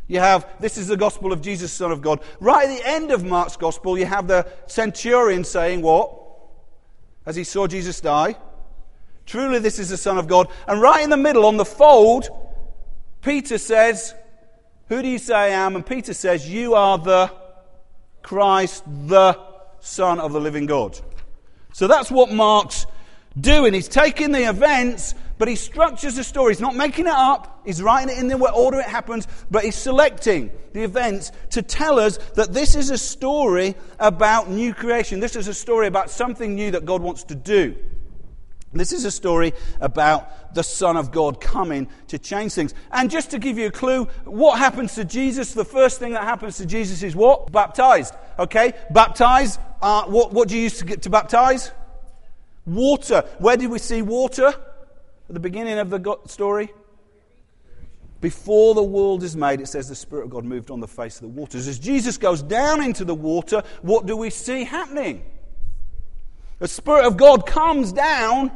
You 0.07 0.19
have, 0.19 0.47
this 0.59 0.77
is 0.77 0.87
the 0.87 0.95
gospel 0.95 1.33
of 1.33 1.41
Jesus, 1.41 1.71
Son 1.71 1.91
of 1.91 2.01
God. 2.01 2.21
Right 2.39 2.69
at 2.69 2.77
the 2.77 2.87
end 2.87 3.11
of 3.11 3.25
Mark's 3.25 3.57
gospel, 3.57 3.97
you 3.97 4.05
have 4.05 4.27
the 4.27 4.47
centurion 4.65 5.43
saying 5.43 5.81
what? 5.81 6.17
As 7.25 7.35
he 7.35 7.43
saw 7.43 7.67
Jesus 7.67 7.99
die. 7.99 8.37
Truly, 9.25 9.59
this 9.59 9.79
is 9.79 9.89
the 9.89 9.97
Son 9.97 10.17
of 10.17 10.27
God. 10.27 10.47
And 10.65 10.81
right 10.81 11.03
in 11.03 11.09
the 11.09 11.17
middle, 11.17 11.45
on 11.45 11.57
the 11.57 11.65
fold, 11.65 12.29
Peter 13.21 13.57
says, 13.57 14.15
Who 14.87 15.01
do 15.01 15.09
you 15.09 15.17
say 15.17 15.35
I 15.35 15.47
am? 15.47 15.75
And 15.75 15.85
Peter 15.85 16.13
says, 16.13 16.49
You 16.49 16.75
are 16.75 16.97
the 16.97 17.29
Christ, 18.23 18.85
the 19.07 19.37
Son 19.81 20.21
of 20.21 20.31
the 20.31 20.39
living 20.39 20.67
God. 20.67 20.97
So 21.73 21.87
that's 21.87 22.09
what 22.09 22.31
Mark's 22.31 22.85
doing. 23.39 23.73
He's 23.73 23.87
taking 23.87 24.31
the 24.31 24.49
events, 24.49 25.15
but 25.37 25.47
he 25.47 25.55
structures 25.55 26.15
the 26.15 26.23
story. 26.23 26.53
He's 26.53 26.61
not 26.61 26.75
making 26.75 27.05
it 27.05 27.13
up. 27.13 27.61
He's 27.65 27.81
writing 27.81 28.15
it 28.15 28.19
in 28.19 28.27
the 28.27 28.37
order 28.51 28.79
it 28.79 28.85
happens, 28.85 29.27
but 29.51 29.63
he's 29.63 29.75
selecting 29.75 30.51
the 30.73 30.83
events 30.83 31.31
to 31.51 31.61
tell 31.61 31.99
us 31.99 32.17
that 32.35 32.53
this 32.53 32.75
is 32.75 32.89
a 32.89 32.97
story 32.97 33.75
about 33.99 34.49
new 34.49 34.73
creation. 34.73 35.19
This 35.19 35.35
is 35.35 35.47
a 35.47 35.53
story 35.53 35.87
about 35.87 36.09
something 36.09 36.55
new 36.55 36.71
that 36.71 36.85
God 36.85 37.01
wants 37.01 37.23
to 37.25 37.35
do. 37.35 37.75
This 38.73 38.91
is 38.91 39.05
a 39.05 39.11
story 39.11 39.53
about 39.79 40.53
the 40.53 40.63
Son 40.63 40.97
of 40.97 41.11
God 41.11 41.39
coming 41.39 41.87
to 42.07 42.19
change 42.19 42.53
things. 42.53 42.73
And 42.91 43.09
just 43.09 43.31
to 43.31 43.39
give 43.39 43.57
you 43.57 43.67
a 43.67 43.71
clue, 43.71 44.05
what 44.25 44.59
happens 44.59 44.95
to 44.95 45.05
Jesus? 45.05 45.53
The 45.53 45.65
first 45.65 45.99
thing 45.99 46.13
that 46.13 46.23
happens 46.23 46.57
to 46.57 46.65
Jesus 46.65 47.01
is 47.01 47.15
what? 47.15 47.51
Baptized. 47.51 48.13
Okay? 48.37 48.73
Baptized. 48.91 49.59
Uh, 49.81 50.03
what, 50.05 50.33
what 50.33 50.47
do 50.47 50.55
you 50.55 50.63
use 50.63 50.79
to 50.79 50.85
get 50.85 51.03
to 51.03 51.09
baptize? 51.09 51.71
Water. 52.67 53.23
Where 53.39 53.57
did 53.57 53.71
we 53.71 53.79
see 53.79 54.03
water? 54.03 54.47
At 54.47 55.33
the 55.33 55.39
beginning 55.39 55.79
of 55.79 55.89
the 55.89 56.17
story? 56.27 56.69
Before 58.19 58.73
the 58.73 58.83
world 58.83 59.23
is 59.23 59.35
made, 59.35 59.61
it 59.61 59.67
says 59.67 59.87
the 59.87 59.95
Spirit 59.95 60.25
of 60.25 60.29
God 60.31 60.43
moved 60.43 60.69
on 60.69 60.79
the 60.79 60.87
face 60.87 61.15
of 61.15 61.21
the 61.21 61.27
waters. 61.27 61.67
As 61.67 61.79
Jesus 61.79 62.17
goes 62.17 62.41
down 62.41 62.83
into 62.83 63.05
the 63.05 63.15
water, 63.15 63.63
what 63.81 64.05
do 64.05 64.17
we 64.17 64.29
see 64.29 64.63
happening? 64.63 65.23
The 66.59 66.67
Spirit 66.67 67.05
of 67.05 67.15
God 67.15 67.45
comes 67.45 67.91
down, 67.91 68.51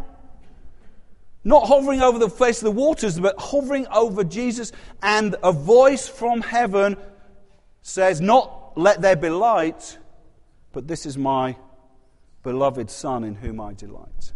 not 1.44 1.68
hovering 1.68 2.02
over 2.02 2.18
the 2.18 2.30
face 2.30 2.58
of 2.58 2.66
the 2.66 2.72
waters, 2.72 3.20
but 3.20 3.36
hovering 3.38 3.86
over 3.88 4.24
Jesus, 4.24 4.72
and 5.04 5.36
a 5.44 5.52
voice 5.52 6.08
from 6.08 6.42
heaven 6.42 6.98
says, 7.84 8.20
Not 8.20 8.76
let 8.76 9.02
there 9.02 9.16
be 9.16 9.30
light, 9.30 10.00
but 10.72 10.88
this 10.88 11.06
is 11.06 11.18
my 11.18 11.56
beloved 12.44 12.90
Son 12.90 13.24
in 13.24 13.36
whom 13.36 13.60
I 13.60 13.74
delight. 13.74 14.34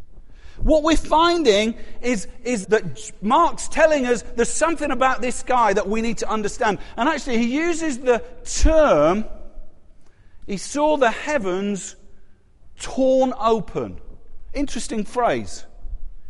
What 0.57 0.83
we're 0.83 0.95
finding 0.95 1.75
is, 2.01 2.27
is 2.43 2.67
that 2.67 3.11
Mark's 3.21 3.67
telling 3.67 4.05
us 4.05 4.21
there's 4.35 4.49
something 4.49 4.91
about 4.91 5.21
this 5.21 5.43
guy 5.43 5.73
that 5.73 5.87
we 5.87 6.01
need 6.01 6.19
to 6.19 6.29
understand. 6.29 6.79
And 6.95 7.09
actually, 7.09 7.39
he 7.39 7.55
uses 7.55 7.99
the 7.99 8.23
term, 8.45 9.25
he 10.47 10.57
saw 10.57 10.97
the 10.97 11.11
heavens 11.11 11.95
torn 12.79 13.33
open. 13.39 13.99
Interesting 14.53 15.03
phrase. 15.03 15.65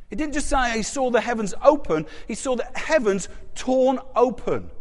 He 0.09 0.15
didn't 0.15 0.33
just 0.33 0.49
say 0.49 0.71
he 0.71 0.83
saw 0.83 1.11
the 1.11 1.21
heavens 1.21 1.53
open, 1.63 2.05
he 2.27 2.35
saw 2.35 2.55
the 2.55 2.67
heavens 2.73 3.29
torn 3.53 3.99
open. 4.15 4.71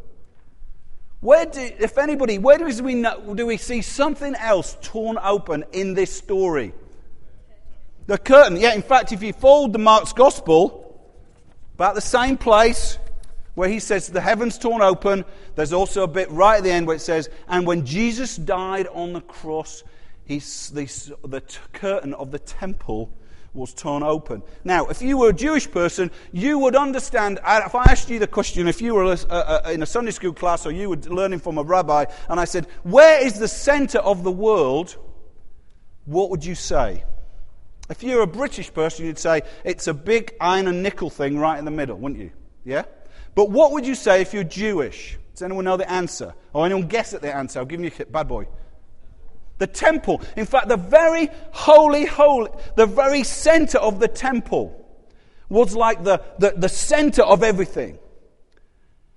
Where 1.20 1.46
do, 1.46 1.60
if 1.60 1.96
anybody, 1.96 2.38
where 2.38 2.58
do 2.58 2.66
we, 2.82 2.94
know, 2.94 3.34
do 3.34 3.46
we 3.46 3.56
see 3.56 3.80
something 3.80 4.34
else 4.34 4.76
torn 4.82 5.18
open 5.18 5.64
in 5.72 5.94
this 5.94 6.14
story? 6.14 6.74
The 8.06 8.18
curtain. 8.18 8.58
Yeah, 8.58 8.75
in 8.75 8.82
fact, 8.82 9.12
if 9.12 9.23
you 9.23 9.32
fold 9.32 9.73
the 9.73 9.78
Mark's 9.78 10.12
Gospel, 10.12 10.84
about 11.75 11.94
the 11.94 12.00
same 12.00 12.37
place 12.37 12.99
where 13.54 13.68
he 13.68 13.80
says 13.80 14.08
the 14.08 14.20
heavens 14.20 14.59
torn 14.59 14.83
open, 14.83 15.24
there's 15.55 15.72
also 15.72 16.02
a 16.02 16.09
bit 16.09 16.31
right 16.31 16.59
at 16.59 16.64
the 16.64 16.70
end 16.70 16.87
where 16.87 16.96
it 16.96 17.00
says, 17.00 17.31
and 17.48 17.66
when 17.66 17.87
Jesus 17.87 18.37
died 18.37 18.87
on 18.88 19.12
the 19.12 19.20
cross, 19.20 19.83
he, 20.24 20.38
the, 20.38 21.14
the 21.24 21.40
t- 21.40 21.59
curtain 21.72 22.14
of 22.14 22.31
the 22.31 22.38
temple 22.38 23.11
was 23.55 23.72
torn 23.72 24.02
open. 24.02 24.42
Now, 24.64 24.87
if 24.87 25.00
you 25.00 25.16
were 25.16 25.31
a 25.31 25.35
Jewish 25.35 25.70
person, 25.70 26.11
you 26.33 26.59
would 26.59 26.74
understand. 26.74 27.38
If 27.46 27.74
I 27.74 27.85
asked 27.85 28.11
you 28.11 28.18
the 28.18 28.26
question, 28.26 28.66
if 28.66 28.83
you 28.83 28.94
were 28.94 29.12
a, 29.12 29.18
a, 29.31 29.62
a, 29.64 29.72
in 29.72 29.83
a 29.83 29.87
Sunday 29.87 30.11
school 30.11 30.33
class 30.33 30.66
or 30.66 30.72
you 30.72 30.90
were 30.90 30.96
learning 30.96 31.38
from 31.38 31.59
a 31.59 31.62
rabbi, 31.62 32.07
and 32.29 32.40
I 32.40 32.46
said, 32.46 32.66
Where 32.83 33.24
is 33.24 33.38
the 33.38 33.48
center 33.48 33.98
of 33.98 34.24
the 34.24 34.33
world? 34.33 34.96
What 36.05 36.31
would 36.31 36.44
you 36.44 36.57
say? 36.57 37.05
If 37.90 38.03
you're 38.03 38.23
a 38.23 38.27
British 38.27 38.73
person, 38.73 39.07
you'd 39.07 39.18
say, 39.18 39.42
It's 39.64 39.87
a 39.87 39.94
big 39.94 40.35
iron 40.40 40.68
and 40.68 40.83
nickel 40.83 41.11
thing 41.11 41.38
right 41.38 41.59
in 41.59 41.64
the 41.64 41.70
middle, 41.70 41.97
wouldn't 41.97 42.20
you? 42.20 42.31
Yeah? 42.64 42.85
But 43.35 43.51
what 43.51 43.73
would 43.73 43.87
you 43.87 43.94
say 43.94 44.20
if 44.20 44.33
you're 44.33 44.44
Jewish? 44.44 45.18
Does 45.33 45.42
anyone 45.42 45.64
know 45.64 45.77
the 45.77 45.90
answer? 45.90 46.35
Or 46.53 46.64
anyone 46.64 46.87
guess 46.87 47.12
at 47.12 47.20
the 47.20 47.35
answer? 47.35 47.59
I'll 47.59 47.66
give 47.66 47.81
you 47.81 47.90
a 47.99 48.05
bad 48.07 48.29
boy. 48.29 48.47
The 49.59 49.66
temple. 49.66 50.23
In 50.37 50.47
fact, 50.47 50.68
the 50.68 50.77
very 50.77 51.29
holy, 51.53 52.07
holy, 52.07 52.51
the 52.77 52.87
very 52.87 53.23
center 53.23 53.79
of 53.79 54.01
the 54.01 54.09
temple 54.09 54.81
was 55.49 55.75
like 55.75 56.05
the, 56.05 56.23
the, 56.38 56.55
the 56.57 56.68
center 56.68 57.23
of 57.23 57.42
everything. 57.42 57.99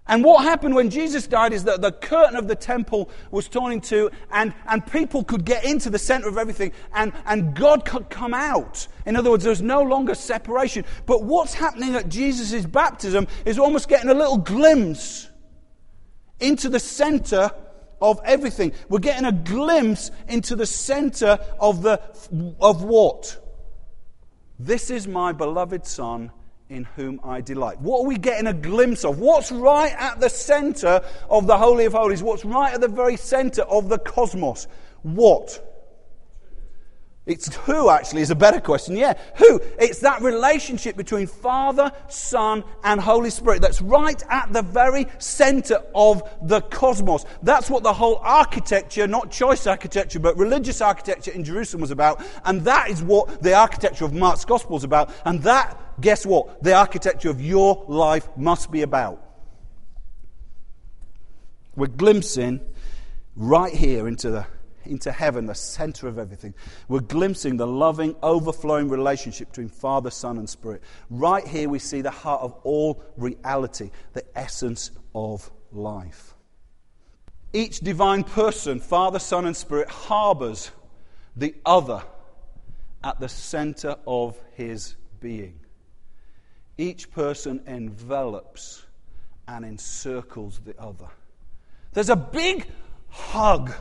And 0.08 0.24
what 0.24 0.44
happened 0.44 0.76
when 0.76 0.90
Jesus 0.90 1.28
died 1.28 1.52
is 1.52 1.66
that 1.66 1.82
the 1.82 1.92
curtain 1.92 2.36
of 2.36 2.48
the 2.48 2.56
temple 2.56 3.10
was 3.30 3.48
torn 3.48 3.74
in 3.74 3.82
two, 3.82 4.10
and, 4.32 4.54
and 4.68 4.86
people 4.86 5.24
could 5.24 5.44
get 5.44 5.66
into 5.66 5.90
the 5.90 6.00
center 6.00 6.28
of 6.28 6.38
everything, 6.38 6.72
and, 6.94 7.12
and 7.26 7.56
God 7.56 7.86
could 7.86 8.10
come 8.10 8.34
out. 8.34 8.88
In 9.06 9.16
other 9.16 9.32
words, 9.32 9.44
there's 9.44 9.62
no 9.62 9.82
longer 9.82 10.16
separation. 10.16 10.86
But 11.06 11.24
what's 11.24 11.54
happening 11.54 11.96
at 11.96 12.08
Jesus' 12.08 12.66
baptism 12.66 13.28
is 13.46 13.60
almost 13.60 13.90
getting 13.90 14.10
a 14.10 14.14
little 14.14 14.38
glimpse 14.38 15.30
into 16.40 16.70
the 16.70 16.80
center 16.80 17.52
of 18.02 18.22
everything. 18.24 18.72
We're 18.90 19.00
getting 19.00 19.26
a 19.26 19.32
glimpse 19.32 20.12
into 20.28 20.56
the 20.56 20.66
center 20.66 21.40
of, 21.60 21.82
the, 21.82 22.02
of 22.62 22.84
what? 22.84 23.44
This 24.60 24.90
is 24.90 25.08
my 25.08 25.32
beloved 25.34 25.86
Son 25.86 26.32
in 26.70 26.84
whom 26.96 27.20
I 27.24 27.42
delight. 27.42 27.80
What 27.80 28.02
are 28.02 28.08
we 28.08 28.18
getting 28.18 28.48
a 28.48 28.54
glimpse 28.54 29.06
of? 29.06 29.20
What's 29.20 29.52
right 29.52 29.94
at 29.98 30.20
the 30.20 30.30
center 30.30 31.02
of 31.30 31.48
the 31.48 31.58
Holy 31.58 31.86
of 31.86 31.94
Holies? 31.94 32.22
What's 32.22 32.44
right 32.44 32.74
at 32.74 32.82
the 32.82 32.88
very 32.88 33.16
center 33.16 33.62
of 33.64 33.88
the 33.90 33.98
cosmos? 33.98 34.68
What? 35.04 35.64
It's 37.26 37.54
who, 37.58 37.90
actually, 37.90 38.22
is 38.22 38.32
a 38.32 38.36
better 38.36 38.62
question. 38.62 38.96
Yeah, 38.96 39.14
who? 39.36 39.60
It's 39.78 40.00
that 40.00 40.22
relationship 40.22 40.96
between 40.96 41.28
Father, 41.28 41.92
Son, 42.08 42.64
and 42.86 43.02
Holy 43.02 43.30
Spirit 43.30 43.62
that's 43.62 43.82
right 43.82 44.22
at 44.30 44.54
the 44.54 44.62
very 44.62 45.08
center 45.20 45.84
of 45.94 46.24
the 46.42 46.62
cosmos. 46.62 47.26
That's 47.44 47.70
what 47.70 47.84
the 47.84 47.92
whole 47.92 48.16
architecture, 48.24 49.08
not 49.08 49.30
choice 49.30 49.68
architecture, 49.68 50.20
but 50.20 50.38
religious 50.38 50.80
architecture 50.80 51.32
in 51.32 51.44
Jerusalem 51.44 51.82
was 51.82 51.92
about. 51.92 52.26
And 52.46 52.62
that 52.62 52.90
is 52.90 53.04
what 53.04 53.44
the 53.44 53.54
architecture 53.54 54.06
of 54.06 54.14
Mark's 54.14 54.46
Gospel 54.46 54.78
is 54.78 54.86
about. 54.86 55.12
And 55.26 55.44
that, 55.44 55.78
guess 56.00 56.26
what? 56.26 56.64
The 56.64 56.74
architecture 56.74 57.30
of 57.30 57.42
your 57.42 57.86
life 57.88 58.28
must 58.38 58.72
be 58.72 58.82
about. 58.82 59.24
We're 61.76 61.88
glimpsing 61.88 62.62
right 63.36 63.74
here 63.74 64.08
into 64.08 64.32
the 64.32 64.48
into 64.88 65.12
heaven, 65.12 65.46
the 65.46 65.56
center 65.56 66.08
of 66.08 66.18
everything. 66.18 66.54
We're 66.88 67.02
glimpsing 67.02 67.58
the 67.58 67.68
loving, 67.68 68.16
overflowing 68.24 68.90
relationship 68.90 69.50
between 69.50 69.70
Father, 69.70 70.10
Son, 70.10 70.38
and 70.38 70.50
Spirit. 70.50 70.82
Right 71.10 71.46
here, 71.46 71.70
we 71.70 71.80
see 71.80 72.02
the 72.02 72.10
heart 72.12 72.42
of 72.42 72.54
all 72.64 73.04
reality, 73.18 73.92
the 74.14 74.24
essence 74.38 74.92
of 75.14 75.52
life. 75.72 76.36
Each 77.54 77.80
divine 77.80 78.24
person, 78.24 78.80
Father, 78.80 79.20
Son, 79.20 79.46
and 79.46 79.56
Spirit, 79.56 79.90
harbors 79.90 80.72
the 81.36 81.56
other 81.66 82.02
at 83.04 83.20
the 83.20 83.30
center 83.30 83.96
of 84.06 84.40
his 84.56 84.96
being. 85.20 85.60
Each 86.78 87.10
person 87.12 87.62
envelops 87.66 88.86
and 89.48 89.66
encircles 89.66 90.60
the 90.66 90.80
other. 90.80 91.08
There's 91.94 92.10
a 92.10 92.16
big 92.16 92.68
hug 93.10 93.74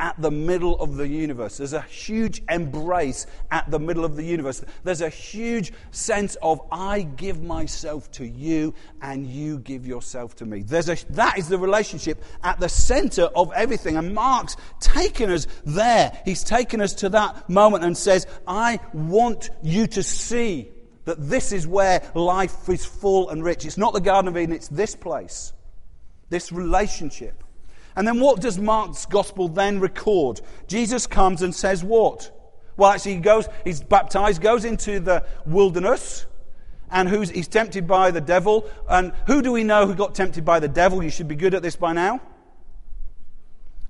at 0.00 0.20
the 0.20 0.30
middle 0.30 0.78
of 0.80 0.96
the 0.96 1.08
universe. 1.08 1.56
There's 1.56 1.72
a 1.72 1.80
huge 1.80 2.42
embrace 2.48 3.26
at 3.50 3.68
the 3.70 3.80
middle 3.80 4.04
of 4.04 4.14
the 4.14 4.22
universe. 4.22 4.62
There's 4.84 5.00
a 5.00 5.08
huge 5.08 5.72
sense 5.90 6.36
of, 6.36 6.60
I 6.70 7.02
give 7.02 7.42
myself 7.42 8.10
to 8.12 8.26
you 8.26 8.74
and 9.02 9.26
you 9.26 9.58
give 9.58 9.86
yourself 9.86 10.36
to 10.36 10.46
me. 10.46 10.62
There's 10.62 10.88
a, 10.88 10.96
that 11.10 11.38
is 11.38 11.48
the 11.48 11.58
relationship 11.58 12.22
at 12.44 12.60
the 12.60 12.68
center 12.68 13.24
of 13.24 13.52
everything. 13.54 13.96
And 13.96 14.14
Mark's 14.14 14.56
taken 14.78 15.30
us 15.30 15.48
there. 15.64 16.16
He's 16.24 16.44
taken 16.44 16.80
us 16.80 16.94
to 16.94 17.08
that 17.08 17.48
moment 17.48 17.82
and 17.82 17.96
says, 17.96 18.26
I 18.46 18.78
want 18.92 19.50
you 19.62 19.88
to 19.88 20.02
see 20.02 20.68
that 21.08 21.28
this 21.28 21.52
is 21.52 21.66
where 21.66 22.02
life 22.14 22.68
is 22.68 22.84
full 22.84 23.30
and 23.30 23.42
rich. 23.42 23.64
It's 23.64 23.78
not 23.78 23.94
the 23.94 24.00
Garden 24.00 24.28
of 24.28 24.36
Eden, 24.36 24.54
it's 24.54 24.68
this 24.68 24.94
place, 24.94 25.54
this 26.28 26.52
relationship. 26.52 27.42
And 27.96 28.06
then 28.06 28.20
what 28.20 28.40
does 28.40 28.58
Mark's 28.58 29.06
gospel 29.06 29.48
then 29.48 29.80
record? 29.80 30.40
Jesus 30.66 31.06
comes 31.06 31.42
and 31.42 31.54
says 31.54 31.82
what? 31.82 32.30
Well, 32.76 32.90
actually, 32.90 33.14
he 33.14 33.20
goes, 33.20 33.48
he's 33.64 33.82
baptized, 33.82 34.40
goes 34.42 34.64
into 34.64 35.00
the 35.00 35.24
wilderness, 35.46 36.26
And 36.90 37.08
who's, 37.08 37.30
he's 37.30 37.48
tempted 37.48 37.86
by 37.86 38.10
the 38.10 38.20
devil. 38.20 38.68
And 38.88 39.12
who 39.26 39.42
do 39.42 39.52
we 39.52 39.64
know 39.64 39.86
who 39.86 39.94
got 39.94 40.14
tempted 40.14 40.44
by 40.44 40.60
the 40.60 40.68
devil? 40.68 41.02
You 41.02 41.10
should 41.10 41.28
be 41.28 41.34
good 41.34 41.54
at 41.54 41.62
this 41.62 41.76
by 41.76 41.92
now. 41.92 42.20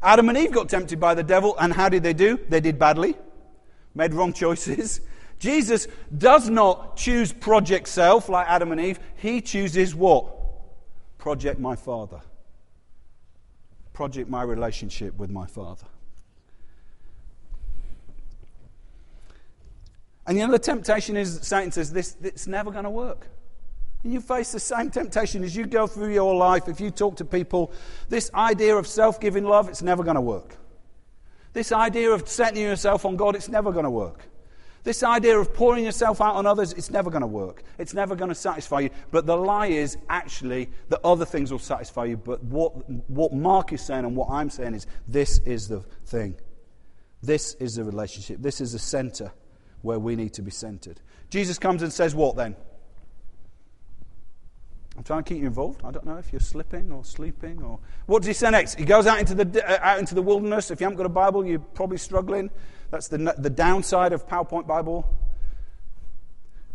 Adam 0.02 0.28
and 0.28 0.38
Eve 0.38 0.52
got 0.52 0.68
tempted 0.68 1.00
by 1.00 1.14
the 1.14 1.24
devil, 1.24 1.56
and 1.58 1.72
how 1.72 1.88
did 1.88 2.04
they 2.04 2.12
do? 2.12 2.38
They 2.48 2.60
did 2.60 2.78
badly, 2.78 3.16
made 3.96 4.14
wrong 4.14 4.32
choices. 4.32 5.00
Jesus 5.38 5.86
does 6.16 6.48
not 6.48 6.96
choose 6.96 7.32
project 7.32 7.88
self 7.88 8.28
like 8.28 8.46
Adam 8.48 8.72
and 8.72 8.80
Eve. 8.80 8.98
He 9.16 9.40
chooses 9.40 9.94
what? 9.94 10.26
Project 11.18 11.60
my 11.60 11.76
Father. 11.76 12.20
Project 13.92 14.28
my 14.28 14.42
relationship 14.42 15.16
with 15.16 15.30
my 15.30 15.46
Father. 15.46 15.86
And 20.26 20.36
you 20.36 20.46
know, 20.46 20.52
the 20.52 20.58
temptation 20.58 21.16
is 21.16 21.40
Satan 21.42 21.72
says, 21.72 21.92
this, 21.92 22.16
it's 22.22 22.46
never 22.46 22.70
going 22.70 22.84
to 22.84 22.90
work. 22.90 23.28
And 24.04 24.12
you 24.12 24.20
face 24.20 24.52
the 24.52 24.60
same 24.60 24.90
temptation 24.90 25.42
as 25.42 25.56
you 25.56 25.66
go 25.66 25.86
through 25.86 26.12
your 26.12 26.34
life. 26.34 26.68
If 26.68 26.80
you 26.80 26.90
talk 26.90 27.16
to 27.16 27.24
people, 27.24 27.72
this 28.08 28.30
idea 28.34 28.76
of 28.76 28.86
self 28.86 29.20
giving 29.20 29.44
love, 29.44 29.68
it's 29.68 29.82
never 29.82 30.04
going 30.04 30.16
to 30.16 30.20
work. 30.20 30.56
This 31.52 31.72
idea 31.72 32.10
of 32.10 32.28
setting 32.28 32.62
yourself 32.62 33.04
on 33.04 33.16
God, 33.16 33.34
it's 33.34 33.48
never 33.48 33.72
going 33.72 33.84
to 33.84 33.90
work. 33.90 34.28
This 34.88 35.02
idea 35.02 35.38
of 35.38 35.52
pouring 35.52 35.84
yourself 35.84 36.22
out 36.22 36.36
on 36.36 36.46
others, 36.46 36.72
it's 36.72 36.90
never 36.90 37.10
going 37.10 37.20
to 37.20 37.26
work. 37.26 37.62
It's 37.76 37.92
never 37.92 38.16
going 38.16 38.30
to 38.30 38.34
satisfy 38.34 38.80
you. 38.80 38.90
But 39.10 39.26
the 39.26 39.36
lie 39.36 39.66
is 39.66 39.98
actually 40.08 40.70
that 40.88 41.00
other 41.04 41.26
things 41.26 41.52
will 41.52 41.58
satisfy 41.58 42.06
you. 42.06 42.16
But 42.16 42.42
what, 42.44 42.88
what 43.10 43.34
Mark 43.34 43.74
is 43.74 43.82
saying 43.82 44.06
and 44.06 44.16
what 44.16 44.30
I'm 44.30 44.48
saying 44.48 44.72
is 44.72 44.86
this 45.06 45.40
is 45.40 45.68
the 45.68 45.80
thing. 46.06 46.36
This 47.22 47.52
is 47.56 47.74
the 47.74 47.84
relationship. 47.84 48.38
This 48.40 48.62
is 48.62 48.72
the 48.72 48.78
center 48.78 49.30
where 49.82 49.98
we 49.98 50.16
need 50.16 50.32
to 50.32 50.40
be 50.40 50.50
centered. 50.50 51.02
Jesus 51.28 51.58
comes 51.58 51.82
and 51.82 51.92
says, 51.92 52.14
What 52.14 52.36
then? 52.36 52.56
I'm 54.96 55.04
trying 55.04 55.22
to 55.22 55.28
keep 55.28 55.42
you 55.42 55.48
involved. 55.48 55.82
I 55.84 55.90
don't 55.90 56.06
know 56.06 56.16
if 56.16 56.32
you're 56.32 56.40
slipping 56.40 56.90
or 56.90 57.04
sleeping 57.04 57.62
or. 57.62 57.78
What 58.06 58.22
does 58.22 58.28
he 58.28 58.32
say 58.32 58.48
next? 58.48 58.78
He 58.78 58.86
goes 58.86 59.06
out 59.06 59.20
into 59.20 59.34
the, 59.34 59.70
uh, 59.70 59.78
out 59.82 59.98
into 59.98 60.14
the 60.14 60.22
wilderness. 60.22 60.70
If 60.70 60.80
you 60.80 60.86
haven't 60.86 60.96
got 60.96 61.04
a 61.04 61.10
Bible, 61.10 61.44
you're 61.44 61.58
probably 61.58 61.98
struggling. 61.98 62.48
That's 62.90 63.08
the, 63.08 63.34
the 63.38 63.50
downside 63.50 64.12
of 64.12 64.26
PowerPoint 64.26 64.66
Bible. 64.66 65.08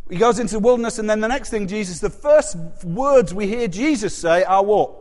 He 0.09 0.17
goes 0.17 0.39
into 0.39 0.53
the 0.53 0.59
wilderness, 0.59 0.99
and 0.99 1.09
then 1.09 1.21
the 1.21 1.27
next 1.27 1.49
thing, 1.49 1.67
Jesus, 1.67 1.99
the 1.99 2.09
first 2.09 2.57
words 2.83 3.33
we 3.33 3.47
hear 3.47 3.67
Jesus 3.67 4.15
say 4.15 4.43
are 4.43 4.63
what? 4.63 4.91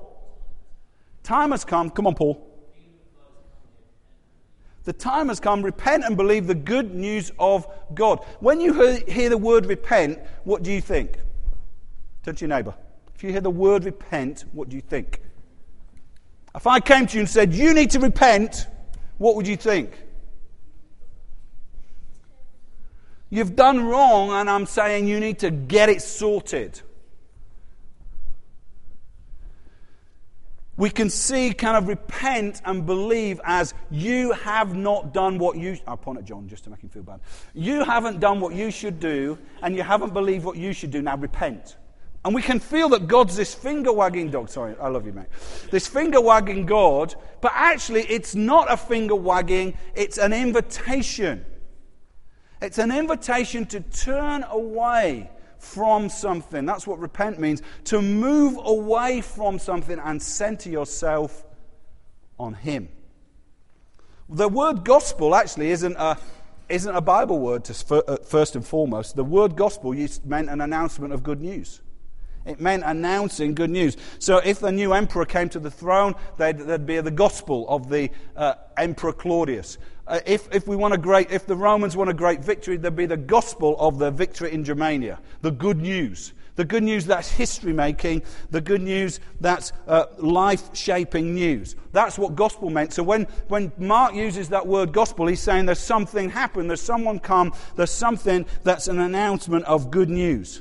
Time 1.22 1.50
has 1.50 1.64
come. 1.64 1.90
Come 1.90 2.06
on, 2.06 2.14
Paul. 2.14 2.48
The 4.84 4.92
time 4.92 5.28
has 5.28 5.38
come. 5.38 5.62
Repent 5.62 6.04
and 6.04 6.16
believe 6.16 6.46
the 6.46 6.54
good 6.54 6.94
news 6.94 7.30
of 7.38 7.66
God. 7.94 8.24
When 8.40 8.60
you 8.60 8.72
hear 9.06 9.28
the 9.28 9.38
word 9.38 9.66
repent, 9.66 10.18
what 10.44 10.62
do 10.62 10.72
you 10.72 10.80
think? 10.80 11.18
Turn 12.24 12.34
to 12.36 12.46
your 12.46 12.56
neighbor. 12.56 12.74
If 13.14 13.22
you 13.22 13.30
hear 13.30 13.40
the 13.40 13.50
word 13.50 13.84
repent, 13.84 14.44
what 14.52 14.68
do 14.68 14.76
you 14.76 14.82
think? 14.82 15.20
If 16.54 16.66
I 16.66 16.80
came 16.80 17.06
to 17.06 17.14
you 17.14 17.20
and 17.20 17.28
said, 17.28 17.54
You 17.54 17.72
need 17.74 17.90
to 17.92 18.00
repent, 18.00 18.66
what 19.18 19.36
would 19.36 19.46
you 19.46 19.56
think? 19.56 19.92
You've 23.32 23.56
done 23.56 23.84
wrong, 23.84 24.30
and 24.30 24.48
I'm 24.48 24.66
saying 24.66 25.08
you 25.08 25.18
need 25.18 25.40
to 25.40 25.50
get 25.50 25.88
it 25.88 26.02
sorted. 26.02 26.80
we 30.76 30.90
can 30.90 31.10
see 31.10 31.52
kind 31.52 31.76
of 31.76 31.86
repent 31.86 32.62
and 32.64 32.84
believe 32.86 33.40
as 33.44 33.72
you 33.90 34.32
have 34.32 34.74
not 34.74 35.14
done 35.14 35.38
what 35.38 35.56
you 35.56 35.78
I'll 35.86 35.96
point 35.96 36.18
at 36.18 36.24
John 36.24 36.48
just 36.48 36.64
to 36.64 36.70
make 36.70 36.80
him 36.80 36.88
feel 36.88 37.04
bad. 37.04 37.20
You 37.54 37.84
haven't 37.84 38.20
done 38.20 38.40
what 38.40 38.54
you 38.54 38.70
should 38.70 38.98
do, 38.98 39.38
and 39.62 39.76
you 39.76 39.84
haven't 39.84 40.12
believed 40.12 40.44
what 40.44 40.56
you 40.56 40.72
should 40.72 40.90
do. 40.90 41.00
Now 41.00 41.16
repent. 41.16 41.76
And 42.24 42.34
we 42.34 42.42
can 42.42 42.58
feel 42.58 42.88
that 42.90 43.06
God's 43.06 43.36
this 43.36 43.54
finger 43.54 43.92
wagging 43.92 44.30
dog. 44.30 44.48
Sorry, 44.48 44.74
I 44.80 44.88
love 44.88 45.06
you, 45.06 45.12
mate. 45.12 45.26
This 45.70 45.86
finger 45.86 46.20
wagging 46.20 46.66
God, 46.66 47.14
but 47.40 47.52
actually, 47.54 48.02
it's 48.02 48.34
not 48.34 48.68
a 48.68 48.76
finger 48.76 49.14
wagging, 49.14 49.78
it's 49.94 50.18
an 50.18 50.32
invitation. 50.32 51.44
It's 52.62 52.78
an 52.78 52.92
invitation 52.92 53.66
to 53.66 53.80
turn 53.80 54.44
away 54.48 55.28
from 55.58 56.08
something. 56.08 56.64
That's 56.64 56.86
what 56.86 57.00
repent 57.00 57.40
means. 57.40 57.60
To 57.84 58.00
move 58.00 58.56
away 58.64 59.20
from 59.20 59.58
something 59.58 59.98
and 59.98 60.22
center 60.22 60.70
yourself 60.70 61.44
on 62.38 62.54
Him. 62.54 62.88
The 64.28 64.48
word 64.48 64.84
gospel 64.84 65.34
actually 65.34 65.72
isn't 65.72 65.96
a, 65.96 66.16
isn't 66.68 66.94
a 66.94 67.00
Bible 67.00 67.40
word, 67.40 67.64
to, 67.64 68.04
uh, 68.06 68.16
first 68.24 68.54
and 68.54 68.64
foremost. 68.64 69.16
The 69.16 69.24
word 69.24 69.56
gospel 69.56 69.92
meant 70.24 70.48
an 70.48 70.60
announcement 70.60 71.12
of 71.12 71.24
good 71.24 71.40
news. 71.40 71.80
It 72.44 72.60
meant 72.60 72.82
announcing 72.84 73.54
good 73.54 73.70
news. 73.70 73.96
So 74.18 74.38
if 74.38 74.60
the 74.60 74.72
new 74.72 74.92
emperor 74.92 75.24
came 75.24 75.48
to 75.50 75.60
the 75.60 75.70
throne, 75.70 76.14
there'd, 76.38 76.86
be 76.86 77.00
the 77.00 77.10
gospel 77.10 77.68
of 77.68 77.88
the 77.88 78.10
uh, 78.36 78.54
Emperor 78.76 79.12
Claudius. 79.12 79.78
Uh, 80.12 80.20
if, 80.26 80.46
if, 80.54 80.68
we 80.68 80.76
want 80.76 80.92
a 80.92 80.98
great, 80.98 81.30
if 81.30 81.46
the 81.46 81.56
Romans 81.56 81.96
want 81.96 82.10
a 82.10 82.12
great 82.12 82.44
victory, 82.44 82.76
there'd 82.76 82.94
be 82.94 83.06
the 83.06 83.16
gospel 83.16 83.74
of 83.78 83.98
the 83.98 84.10
victory 84.10 84.52
in 84.52 84.62
Germania, 84.62 85.18
the 85.40 85.50
good 85.50 85.78
news. 85.78 86.34
The 86.54 86.66
good 86.66 86.82
news 86.82 87.06
that's 87.06 87.30
history 87.30 87.72
making, 87.72 88.20
the 88.50 88.60
good 88.60 88.82
news 88.82 89.20
that's 89.40 89.72
uh, 89.88 90.04
life 90.18 90.76
shaping 90.76 91.32
news. 91.32 91.76
That's 91.92 92.18
what 92.18 92.36
gospel 92.36 92.68
meant. 92.68 92.92
So 92.92 93.02
when, 93.02 93.22
when 93.48 93.72
Mark 93.78 94.14
uses 94.14 94.50
that 94.50 94.66
word 94.66 94.92
gospel, 94.92 95.26
he's 95.28 95.40
saying 95.40 95.64
there's 95.64 95.78
something 95.78 96.28
happened, 96.28 96.68
there's 96.68 96.82
someone 96.82 97.18
come, 97.18 97.54
there's 97.76 97.90
something 97.90 98.44
that's 98.64 98.88
an 98.88 99.00
announcement 99.00 99.64
of 99.64 99.90
good 99.90 100.10
news. 100.10 100.60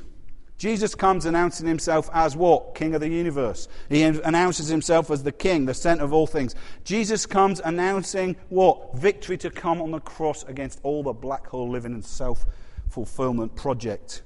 Jesus 0.62 0.94
comes 0.94 1.26
announcing 1.26 1.66
himself 1.66 2.08
as 2.14 2.36
what? 2.36 2.76
King 2.76 2.94
of 2.94 3.00
the 3.00 3.08
universe. 3.08 3.66
He 3.88 4.04
announces 4.04 4.68
himself 4.68 5.10
as 5.10 5.24
the 5.24 5.32
king, 5.32 5.66
the 5.66 5.74
center 5.74 6.04
of 6.04 6.12
all 6.12 6.28
things. 6.28 6.54
Jesus 6.84 7.26
comes 7.26 7.58
announcing 7.58 8.36
what? 8.48 8.94
Victory 8.94 9.36
to 9.38 9.50
come 9.50 9.82
on 9.82 9.90
the 9.90 9.98
cross 9.98 10.44
against 10.44 10.78
all 10.84 11.02
the 11.02 11.12
black 11.12 11.48
hole 11.48 11.68
living 11.68 11.94
and 11.94 12.04
self 12.04 12.46
fulfillment 12.90 13.56
project. 13.56 14.22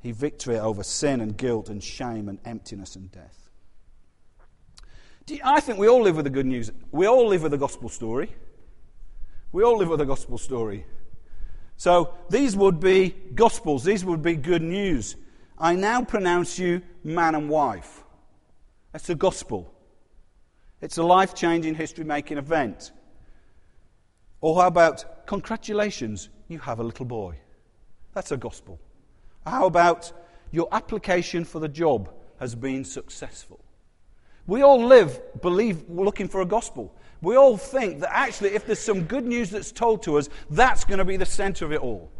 He 0.00 0.10
victory 0.10 0.58
over 0.58 0.82
sin 0.82 1.20
and 1.20 1.36
guilt 1.36 1.68
and 1.68 1.80
shame 1.80 2.28
and 2.28 2.40
emptiness 2.44 2.96
and 2.96 3.12
death. 3.12 3.48
You, 5.28 5.38
I 5.44 5.60
think 5.60 5.78
we 5.78 5.86
all 5.86 6.02
live 6.02 6.16
with 6.16 6.24
the 6.24 6.30
good 6.30 6.46
news. 6.46 6.72
We 6.90 7.06
all 7.06 7.28
live 7.28 7.44
with 7.44 7.52
the 7.52 7.58
gospel 7.58 7.88
story. 7.88 8.34
We 9.52 9.62
all 9.62 9.78
live 9.78 9.90
with 9.90 10.00
the 10.00 10.06
gospel 10.06 10.38
story. 10.38 10.86
So 11.76 12.14
these 12.30 12.56
would 12.56 12.80
be 12.80 13.10
gospels, 13.10 13.84
these 13.84 14.04
would 14.04 14.22
be 14.22 14.34
good 14.34 14.62
news. 14.62 15.14
I 15.58 15.74
now 15.74 16.02
pronounce 16.04 16.58
you 16.58 16.82
man 17.02 17.34
and 17.34 17.48
wife. 17.48 18.04
That's 18.92 19.06
the 19.06 19.14
gospel. 19.14 19.72
It's 20.80 20.98
a 20.98 21.02
life 21.02 21.34
changing, 21.34 21.74
history 21.74 22.04
making 22.04 22.38
event. 22.38 22.92
Or 24.40 24.60
how 24.60 24.66
about, 24.66 25.26
congratulations, 25.26 26.28
you 26.48 26.58
have 26.58 26.78
a 26.78 26.84
little 26.84 27.06
boy? 27.06 27.36
That's 28.12 28.32
a 28.32 28.36
gospel. 28.36 28.78
How 29.46 29.66
about, 29.66 30.12
your 30.52 30.68
application 30.72 31.44
for 31.44 31.58
the 31.58 31.68
job 31.68 32.10
has 32.38 32.54
been 32.54 32.84
successful? 32.84 33.60
We 34.46 34.62
all 34.62 34.84
live, 34.84 35.20
believe, 35.40 35.88
looking 35.88 36.28
for 36.28 36.40
a 36.40 36.46
gospel. 36.46 36.94
We 37.20 37.36
all 37.36 37.56
think 37.56 38.00
that 38.00 38.14
actually, 38.14 38.50
if 38.50 38.66
there's 38.66 38.78
some 38.78 39.04
good 39.04 39.24
news 39.24 39.50
that's 39.50 39.72
told 39.72 40.02
to 40.04 40.18
us, 40.18 40.28
that's 40.50 40.84
going 40.84 40.98
to 40.98 41.04
be 41.04 41.16
the 41.16 41.26
center 41.26 41.64
of 41.64 41.72
it 41.72 41.80
all. 41.80 42.10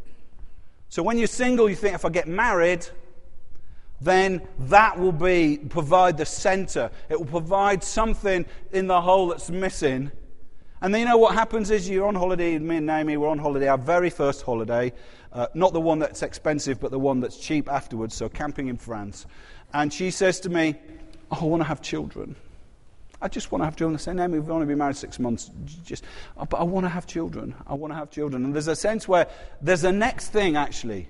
So 0.89 1.03
when 1.03 1.19
you're 1.19 1.27
single, 1.27 1.69
you 1.69 1.77
think, 1.77 1.95
if 1.95 2.05
I 2.05 2.09
get 2.09 2.27
married, 2.27 2.87
then 4.01 4.47
that 4.59 4.99
will 4.99 5.13
be 5.13 5.59
provide 5.59 6.19
the 6.19 6.27
center. 6.27 6.91
It 7.09 7.19
will 7.19 7.27
provide 7.27 7.83
something 7.83 8.45
in 8.73 8.87
the 8.87 9.01
whole 9.01 9.29
that's 9.29 9.51
missing. 9.51 10.11
And 10.83 10.93
then 10.93 11.01
you 11.01 11.07
know 11.07 11.17
what 11.17 11.35
happens 11.35 11.71
is 11.71 11.89
you're 11.89 12.07
on 12.07 12.15
holiday, 12.15 12.59
me 12.59 12.77
and 12.77 12.87
Naomi 12.87 13.17
were 13.17 13.29
on 13.29 13.39
holiday, 13.39 13.69
our 13.69 13.79
very 13.79 14.11
first 14.11 14.43
holiday, 14.43 14.93
uh, 15.33 15.47
not 15.55 15.73
the 15.73 15.81
one 15.81 15.99
that's 15.99 16.23
expensive, 16.23 16.81
but 16.81 16.91
the 16.91 16.99
one 16.99 17.21
that's 17.21 17.39
cheap 17.39 17.71
afterwards, 17.71 18.15
so 18.15 18.29
camping 18.29 18.69
in 18.69 18.77
France. 18.77 19.27
And 19.73 19.93
she 19.93 20.11
says 20.11 20.41
to 20.41 20.51
me, 20.51 20.77
oh, 21.31 21.39
I 21.41 21.45
want 21.45 21.61
to 21.61 21.69
have 21.69 21.81
children. 21.81 22.37
I 23.21 23.29
just 23.29 23.51
want 23.51 23.63
to 23.63 23.65
have 23.65 23.77
children. 23.77 23.97
I 23.97 23.99
say, 23.99 24.13
Naomi, 24.13 24.39
we've 24.39 24.51
only 24.51 24.67
been 24.67 24.79
married 24.79 24.97
six 24.97 25.19
months. 25.19 25.51
Just, 25.85 26.05
oh, 26.37 26.45
but 26.45 26.59
I 26.59 26.63
want 26.65 26.85
to 26.85 26.91
have 26.91 27.07
children. 27.07 27.55
I 27.67 27.73
want 27.73 27.93
to 27.93 27.97
have 27.97 28.11
children. 28.11 28.45
And 28.45 28.55
there's 28.55 28.69
a 28.69 28.77
sense 28.77 29.09
where 29.09 29.27
there's 29.63 29.85
a 29.85 29.93
next 29.93 30.29
thing, 30.29 30.57
actually, 30.57 31.09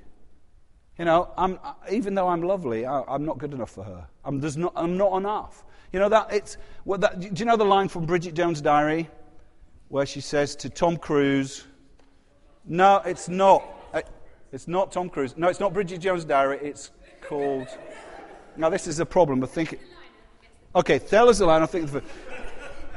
you 0.98 1.04
know, 1.04 1.30
I'm, 1.37 1.59
even 1.90 2.14
though 2.14 2.28
I'm 2.28 2.42
lovely, 2.42 2.87
I, 2.87 3.02
am 3.14 3.24
not 3.24 3.38
good 3.38 3.52
enough 3.52 3.70
for 3.70 3.85
her. 3.85 4.06
I'm, 4.24 4.40
not, 4.40 4.72
I'm 4.74 4.96
not 4.96 5.16
enough. 5.16 5.64
You 5.92 6.00
know, 6.00 6.09
that 6.09 6.32
it's, 6.32 6.56
well, 6.85 6.98
that, 6.98 7.20
do 7.20 7.28
you 7.35 7.44
know 7.44 7.56
the 7.56 7.64
line 7.64 7.88
from 7.88 8.06
Bridget 8.06 8.35
Jones' 8.35 8.61
Diary 8.61 9.09
where 9.88 10.06
she 10.06 10.20
says 10.20 10.56
to 10.56 10.70
Tom 10.70 10.96
Cruise, 10.96 11.64
No, 12.64 13.02
it's 13.04 13.28
not. 13.28 13.64
Uh, 13.92 14.02
it's 14.52 14.66
not 14.66 14.90
Tom 14.90 15.09
Cruise. 15.09 15.37
No, 15.37 15.48
it's 15.48 15.61
not 15.61 15.72
Bridget 15.72 15.98
Jones' 15.98 16.24
Diary. 16.24 16.59
It's 16.62 16.90
called. 17.20 17.68
Now, 18.56 18.70
this 18.70 18.87
is 18.87 18.98
a 18.98 19.06
problem, 19.06 19.40
but 19.40 19.50
think. 19.50 19.78
Okay, 20.74 20.98
tell 20.98 21.28
us 21.28 21.38
the 21.38 21.46
line. 21.46 21.62
I 21.62 21.66
think. 21.66 21.90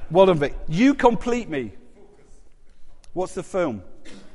Well 0.10 0.26
done, 0.26 0.40
Vic. 0.40 0.56
You 0.68 0.94
complete 0.94 1.50
me. 1.50 1.74
What's 3.14 3.36
the 3.36 3.44
film? 3.44 3.84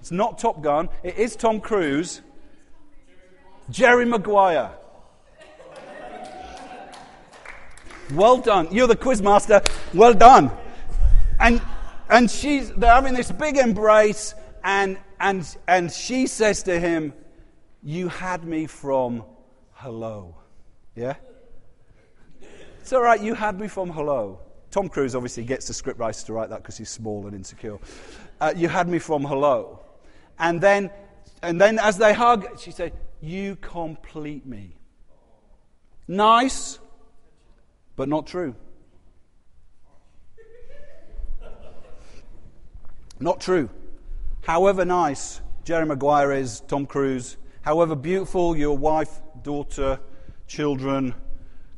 It's 0.01 0.11
not 0.11 0.39
Top 0.39 0.63
Gun. 0.63 0.89
It 1.03 1.17
is 1.17 1.35
Tom 1.35 1.61
Cruise. 1.61 2.21
Jerry 3.71 4.05
Maguire. 4.05 4.71
Well 8.13 8.39
done. 8.39 8.69
You're 8.71 8.87
the 8.87 8.97
quiz 8.97 9.23
master. 9.23 9.63
Well 9.95 10.15
done. 10.15 10.51
And, 11.41 11.61
and 12.11 12.31
she's, 12.31 12.71
they're 12.73 12.93
having 12.93 13.15
this 13.15 13.33
big 13.33 13.57
embrace, 13.57 14.35
and, 14.63 14.99
and, 15.19 15.57
and 15.67 15.91
she 15.91 16.27
says 16.27 16.63
to 16.65 16.79
him, 16.79 17.15
You 17.83 18.09
had 18.09 18.45
me 18.45 18.67
from 18.67 19.25
hello. 19.73 20.37
Yeah? 20.95 21.15
It's 22.81 22.93
all 22.93 23.03
right, 23.03 23.21
you 23.21 23.35
had 23.35 23.59
me 23.59 23.69
from 23.69 23.91
hello. 23.91 24.41
Tom 24.71 24.89
Cruise 24.89 25.15
obviously 25.15 25.45
gets 25.45 25.67
the 25.67 25.73
scriptwriter 25.73 26.27
to 26.27 26.33
write 26.33 26.51
that 26.51 26.63
because 26.63 26.77
he's 26.77 26.91
small 26.91 27.27
and 27.27 27.35
insecure. 27.35 27.79
Uh, 28.41 28.53
you 28.55 28.69
had 28.69 28.89
me 28.89 28.99
from 28.99 29.25
hello. 29.25 29.81
And 30.39 30.61
then, 30.61 30.91
and 31.43 31.61
then 31.61 31.79
as 31.79 31.97
they 31.97 32.13
hug, 32.13 32.59
she 32.59 32.71
said, 32.71 32.93
You 33.25 33.57
complete 33.57 34.45
me. 34.45 34.77
Nice, 36.07 36.79
but 37.97 38.07
not 38.07 38.27
true. 38.27 38.55
Not 43.19 43.41
true. 43.41 43.71
However 44.43 44.85
nice 44.85 45.41
Jerry 45.65 45.87
Maguire 45.87 46.33
is, 46.33 46.61
Tom 46.69 46.85
Cruise, 46.85 47.39
however 47.63 47.97
beautiful 47.97 48.55
your 48.55 48.77
wife, 48.77 49.23
daughter, 49.43 49.99
children, 50.47 51.15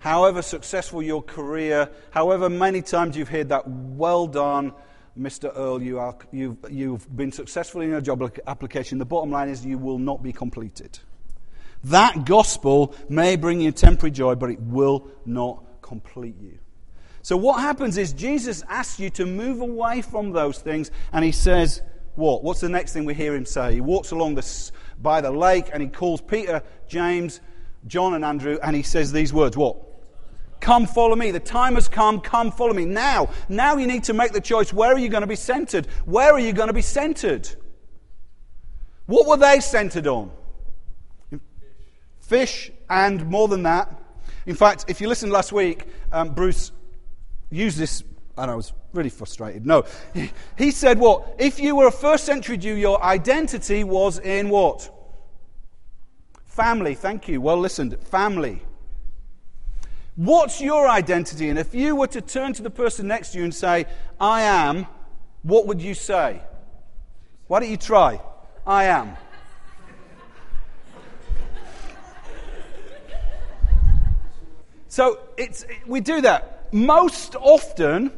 however 0.00 0.42
successful 0.42 1.00
your 1.00 1.22
career, 1.22 1.88
however 2.10 2.48
many 2.48 2.82
times 2.82 3.16
you've 3.16 3.28
heard 3.28 3.50
that, 3.50 3.68
well 3.68 4.26
done, 4.26 4.72
Mr. 5.16 5.56
Earl, 5.56 5.80
you 5.80 6.00
are, 6.00 6.18
you've, 6.32 6.56
you've 6.68 7.16
been 7.16 7.30
successful 7.30 7.82
in 7.82 7.90
your 7.90 8.00
job 8.00 8.32
application. 8.48 8.98
The 8.98 9.04
bottom 9.04 9.30
line 9.30 9.48
is 9.48 9.64
you 9.64 9.78
will 9.78 10.00
not 10.00 10.24
be 10.24 10.32
completed. 10.32 10.98
That 11.86 12.24
gospel 12.24 12.94
may 13.08 13.36
bring 13.36 13.60
you 13.60 13.70
temporary 13.70 14.10
joy, 14.10 14.34
but 14.34 14.50
it 14.50 14.60
will 14.60 15.08
not 15.24 15.62
complete 15.82 16.36
you. 16.40 16.58
So, 17.22 17.36
what 17.36 17.60
happens 17.60 17.96
is 17.96 18.12
Jesus 18.12 18.64
asks 18.68 18.98
you 18.98 19.08
to 19.10 19.26
move 19.26 19.60
away 19.60 20.02
from 20.02 20.32
those 20.32 20.58
things, 20.58 20.90
and 21.12 21.24
he 21.24 21.30
says, 21.30 21.82
What? 22.16 22.42
What's 22.42 22.60
the 22.60 22.68
next 22.68 22.92
thing 22.92 23.04
we 23.04 23.14
hear 23.14 23.36
him 23.36 23.44
say? 23.44 23.74
He 23.74 23.80
walks 23.80 24.10
along 24.10 24.34
the, 24.34 24.72
by 25.00 25.20
the 25.20 25.30
lake 25.30 25.70
and 25.72 25.80
he 25.80 25.88
calls 25.88 26.20
Peter, 26.20 26.62
James, 26.88 27.40
John, 27.86 28.14
and 28.14 28.24
Andrew, 28.24 28.58
and 28.62 28.74
he 28.74 28.82
says 28.82 29.12
these 29.12 29.32
words 29.32 29.56
What? 29.56 29.76
Come 30.60 30.86
follow 30.86 31.14
me. 31.14 31.30
The 31.30 31.38
time 31.38 31.76
has 31.76 31.86
come. 31.86 32.20
Come 32.20 32.50
follow 32.50 32.72
me. 32.72 32.84
Now, 32.84 33.28
now 33.48 33.76
you 33.76 33.86
need 33.86 34.04
to 34.04 34.12
make 34.12 34.32
the 34.32 34.40
choice. 34.40 34.72
Where 34.72 34.92
are 34.92 34.98
you 34.98 35.08
going 35.08 35.20
to 35.20 35.28
be 35.28 35.36
centered? 35.36 35.86
Where 36.04 36.32
are 36.32 36.40
you 36.40 36.52
going 36.52 36.68
to 36.68 36.74
be 36.74 36.82
centered? 36.82 37.48
What 39.06 39.28
were 39.28 39.36
they 39.36 39.60
centered 39.60 40.08
on? 40.08 40.32
Fish 42.26 42.72
and 42.90 43.24
more 43.26 43.46
than 43.46 43.62
that. 43.62 44.02
In 44.46 44.56
fact, 44.56 44.86
if 44.88 45.00
you 45.00 45.08
listened 45.08 45.30
last 45.30 45.52
week, 45.52 45.86
um, 46.10 46.30
Bruce 46.30 46.72
used 47.50 47.78
this, 47.78 48.02
and 48.36 48.50
I 48.50 48.54
was 48.56 48.72
really 48.92 49.10
frustrated. 49.10 49.64
No. 49.64 49.84
He 50.58 50.72
said 50.72 50.98
what? 50.98 51.36
If 51.38 51.60
you 51.60 51.76
were 51.76 51.86
a 51.86 51.92
first 51.92 52.24
century 52.24 52.56
Jew, 52.56 52.74
your 52.74 53.02
identity 53.02 53.84
was 53.84 54.18
in 54.18 54.48
what? 54.48 54.92
Family. 56.44 56.94
Thank 56.94 57.28
you. 57.28 57.40
Well 57.40 57.58
listened. 57.58 57.96
Family. 58.00 58.62
What's 60.16 60.60
your 60.60 60.88
identity? 60.88 61.48
And 61.48 61.58
if 61.58 61.74
you 61.74 61.94
were 61.94 62.06
to 62.08 62.20
turn 62.20 62.54
to 62.54 62.62
the 62.62 62.70
person 62.70 63.06
next 63.06 63.32
to 63.32 63.38
you 63.38 63.44
and 63.44 63.54
say, 63.54 63.84
I 64.18 64.40
am, 64.40 64.86
what 65.42 65.66
would 65.66 65.80
you 65.80 65.94
say? 65.94 66.40
Why 67.46 67.60
don't 67.60 67.70
you 67.70 67.76
try? 67.76 68.20
I 68.66 68.84
am. 68.84 69.16
So 74.96 75.18
it's, 75.36 75.66
we 75.86 76.00
do 76.00 76.22
that. 76.22 76.72
Most 76.72 77.36
often, 77.36 78.10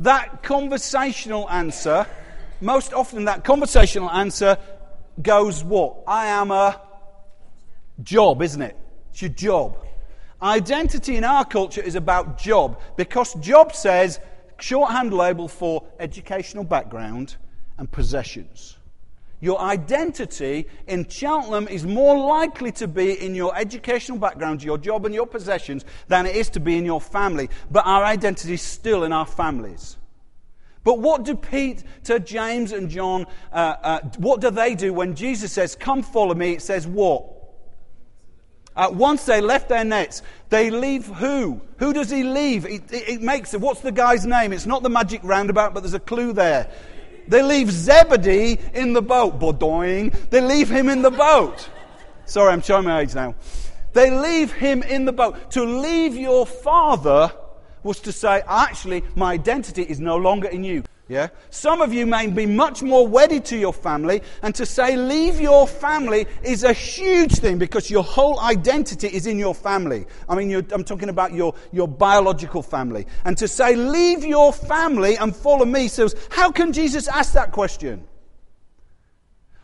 that 0.00 0.42
conversational 0.42 1.48
answer, 1.48 2.08
most 2.60 2.92
often 2.92 3.26
that 3.26 3.44
conversational 3.44 4.10
answer 4.10 4.58
goes 5.22 5.62
what? 5.62 5.98
I 6.08 6.26
am 6.26 6.50
a 6.50 6.80
job, 8.02 8.42
isn't 8.42 8.60
it? 8.60 8.76
It's 9.12 9.22
your 9.22 9.28
job. 9.28 9.86
Identity 10.42 11.14
in 11.14 11.22
our 11.22 11.44
culture 11.44 11.80
is 11.80 11.94
about 11.94 12.36
job 12.36 12.80
because 12.96 13.34
job 13.34 13.72
says 13.72 14.18
shorthand 14.58 15.14
label 15.14 15.46
for 15.46 15.84
educational 16.00 16.64
background 16.64 17.36
and 17.78 17.88
possessions. 17.88 18.76
Your 19.44 19.60
identity 19.60 20.68
in 20.86 21.06
Cheltenham 21.06 21.68
is 21.68 21.84
more 21.84 22.16
likely 22.16 22.72
to 22.72 22.88
be 22.88 23.12
in 23.12 23.34
your 23.34 23.54
educational 23.54 24.16
background, 24.16 24.62
your 24.62 24.78
job, 24.78 25.04
and 25.04 25.14
your 25.14 25.26
possessions 25.26 25.84
than 26.08 26.24
it 26.24 26.34
is 26.34 26.48
to 26.48 26.60
be 26.60 26.78
in 26.78 26.86
your 26.86 26.98
family. 26.98 27.50
But 27.70 27.84
our 27.84 28.04
identity 28.04 28.54
is 28.54 28.62
still 28.62 29.04
in 29.04 29.12
our 29.12 29.26
families. 29.26 29.98
But 30.82 30.98
what 30.98 31.24
do 31.24 31.36
Peter, 31.36 32.18
James, 32.20 32.72
and 32.72 32.88
John, 32.88 33.26
uh, 33.52 33.76
uh, 33.82 34.00
what 34.16 34.40
do 34.40 34.50
they 34.50 34.74
do 34.74 34.94
when 34.94 35.14
Jesus 35.14 35.52
says, 35.52 35.74
Come 35.74 36.02
follow 36.02 36.34
me? 36.34 36.54
It 36.54 36.62
says, 36.62 36.86
What? 36.86 37.26
Uh, 38.74 38.88
once 38.94 39.26
they 39.26 39.42
left 39.42 39.68
their 39.68 39.84
nets, 39.84 40.22
they 40.48 40.70
leave 40.70 41.04
who? 41.04 41.60
Who 41.76 41.92
does 41.92 42.08
he 42.08 42.24
leave? 42.24 42.64
It, 42.64 42.90
it, 42.90 43.08
it 43.10 43.20
makes 43.20 43.52
it. 43.52 43.60
What's 43.60 43.82
the 43.82 43.92
guy's 43.92 44.24
name? 44.24 44.54
It's 44.54 44.64
not 44.64 44.82
the 44.82 44.88
magic 44.88 45.20
roundabout, 45.22 45.74
but 45.74 45.82
there's 45.82 45.92
a 45.92 46.00
clue 46.00 46.32
there. 46.32 46.72
They 47.28 47.42
leave 47.42 47.70
Zebedee 47.70 48.58
in 48.74 48.92
the 48.92 49.02
boat. 49.02 49.38
Bodoing. 49.38 50.12
They 50.30 50.40
leave 50.40 50.70
him 50.70 50.88
in 50.88 51.02
the 51.02 51.10
boat. 51.10 51.68
Sorry, 52.26 52.52
I'm 52.52 52.62
showing 52.62 52.84
my 52.84 53.00
age 53.00 53.14
now. 53.14 53.34
They 53.92 54.10
leave 54.10 54.52
him 54.52 54.82
in 54.82 55.04
the 55.04 55.12
boat. 55.12 55.50
To 55.52 55.64
leave 55.64 56.16
your 56.16 56.46
father 56.46 57.32
was 57.82 58.00
to 58.00 58.12
say, 58.12 58.42
actually, 58.48 59.04
my 59.14 59.32
identity 59.32 59.82
is 59.82 60.00
no 60.00 60.16
longer 60.16 60.48
in 60.48 60.64
you. 60.64 60.82
Yeah? 61.06 61.28
Some 61.50 61.82
of 61.82 61.92
you 61.92 62.06
may 62.06 62.28
be 62.28 62.46
much 62.46 62.82
more 62.82 63.06
wedded 63.06 63.44
to 63.46 63.58
your 63.58 63.74
family, 63.74 64.22
and 64.42 64.54
to 64.54 64.64
say 64.64 64.96
leave 64.96 65.38
your 65.38 65.68
family 65.68 66.26
is 66.42 66.64
a 66.64 66.72
huge 66.72 67.36
thing 67.36 67.58
because 67.58 67.90
your 67.90 68.02
whole 68.02 68.40
identity 68.40 69.08
is 69.08 69.26
in 69.26 69.38
your 69.38 69.54
family. 69.54 70.06
I 70.28 70.34
mean, 70.34 70.66
I'm 70.72 70.84
talking 70.84 71.10
about 71.10 71.34
your, 71.34 71.54
your 71.72 71.88
biological 71.88 72.62
family. 72.62 73.06
And 73.26 73.36
to 73.38 73.46
say 73.48 73.76
leave 73.76 74.24
your 74.24 74.52
family 74.52 75.16
and 75.16 75.36
follow 75.36 75.66
me 75.66 75.88
says, 75.88 76.14
how 76.30 76.50
can 76.50 76.72
Jesus 76.72 77.06
ask 77.06 77.34
that 77.34 77.52
question? 77.52 78.06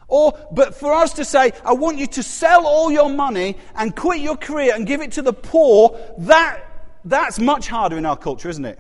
Or, 0.09 0.37
but 0.53 0.75
for 0.75 0.93
us 0.93 1.15
to 1.15 1.25
say, 1.25 1.53
I 1.65 1.73
want 1.73 1.97
you 1.97 2.07
to 2.09 2.23
sell 2.23 2.67
all 2.67 2.91
your 2.91 3.09
money 3.09 3.57
and 3.77 3.95
quit 3.97 4.21
your 4.21 4.37
career 4.37 4.75
and 4.75 4.87
give 4.87 5.01
it 5.01 5.13
to 5.13 5.23
the 5.23 5.33
poor, 5.33 5.99
that, 6.19 6.61
that's 7.05 7.39
much 7.39 7.69
harder 7.69 7.97
in 7.97 8.05
our 8.05 8.17
culture, 8.17 8.51
isn't 8.51 8.65
it? 8.65 8.79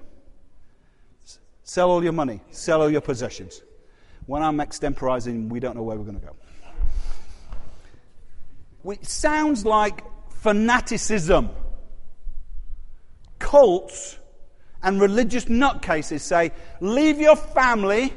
Sell 1.70 1.88
all 1.92 2.02
your 2.02 2.12
money, 2.12 2.40
sell 2.50 2.82
all 2.82 2.90
your 2.90 3.00
possessions. 3.00 3.62
When 4.26 4.42
I'm 4.42 4.58
extemporizing, 4.58 5.50
we 5.50 5.60
don't 5.60 5.76
know 5.76 5.84
where 5.84 5.96
we're 5.96 6.02
going 6.02 6.18
to 6.18 6.26
go. 8.82 8.90
It 8.90 9.06
sounds 9.06 9.64
like 9.64 10.02
fanaticism. 10.30 11.50
Cults 13.38 14.18
and 14.82 15.00
religious 15.00 15.44
nutcases 15.44 16.22
say, 16.22 16.50
Leave 16.80 17.20
your 17.20 17.36
family, 17.36 18.14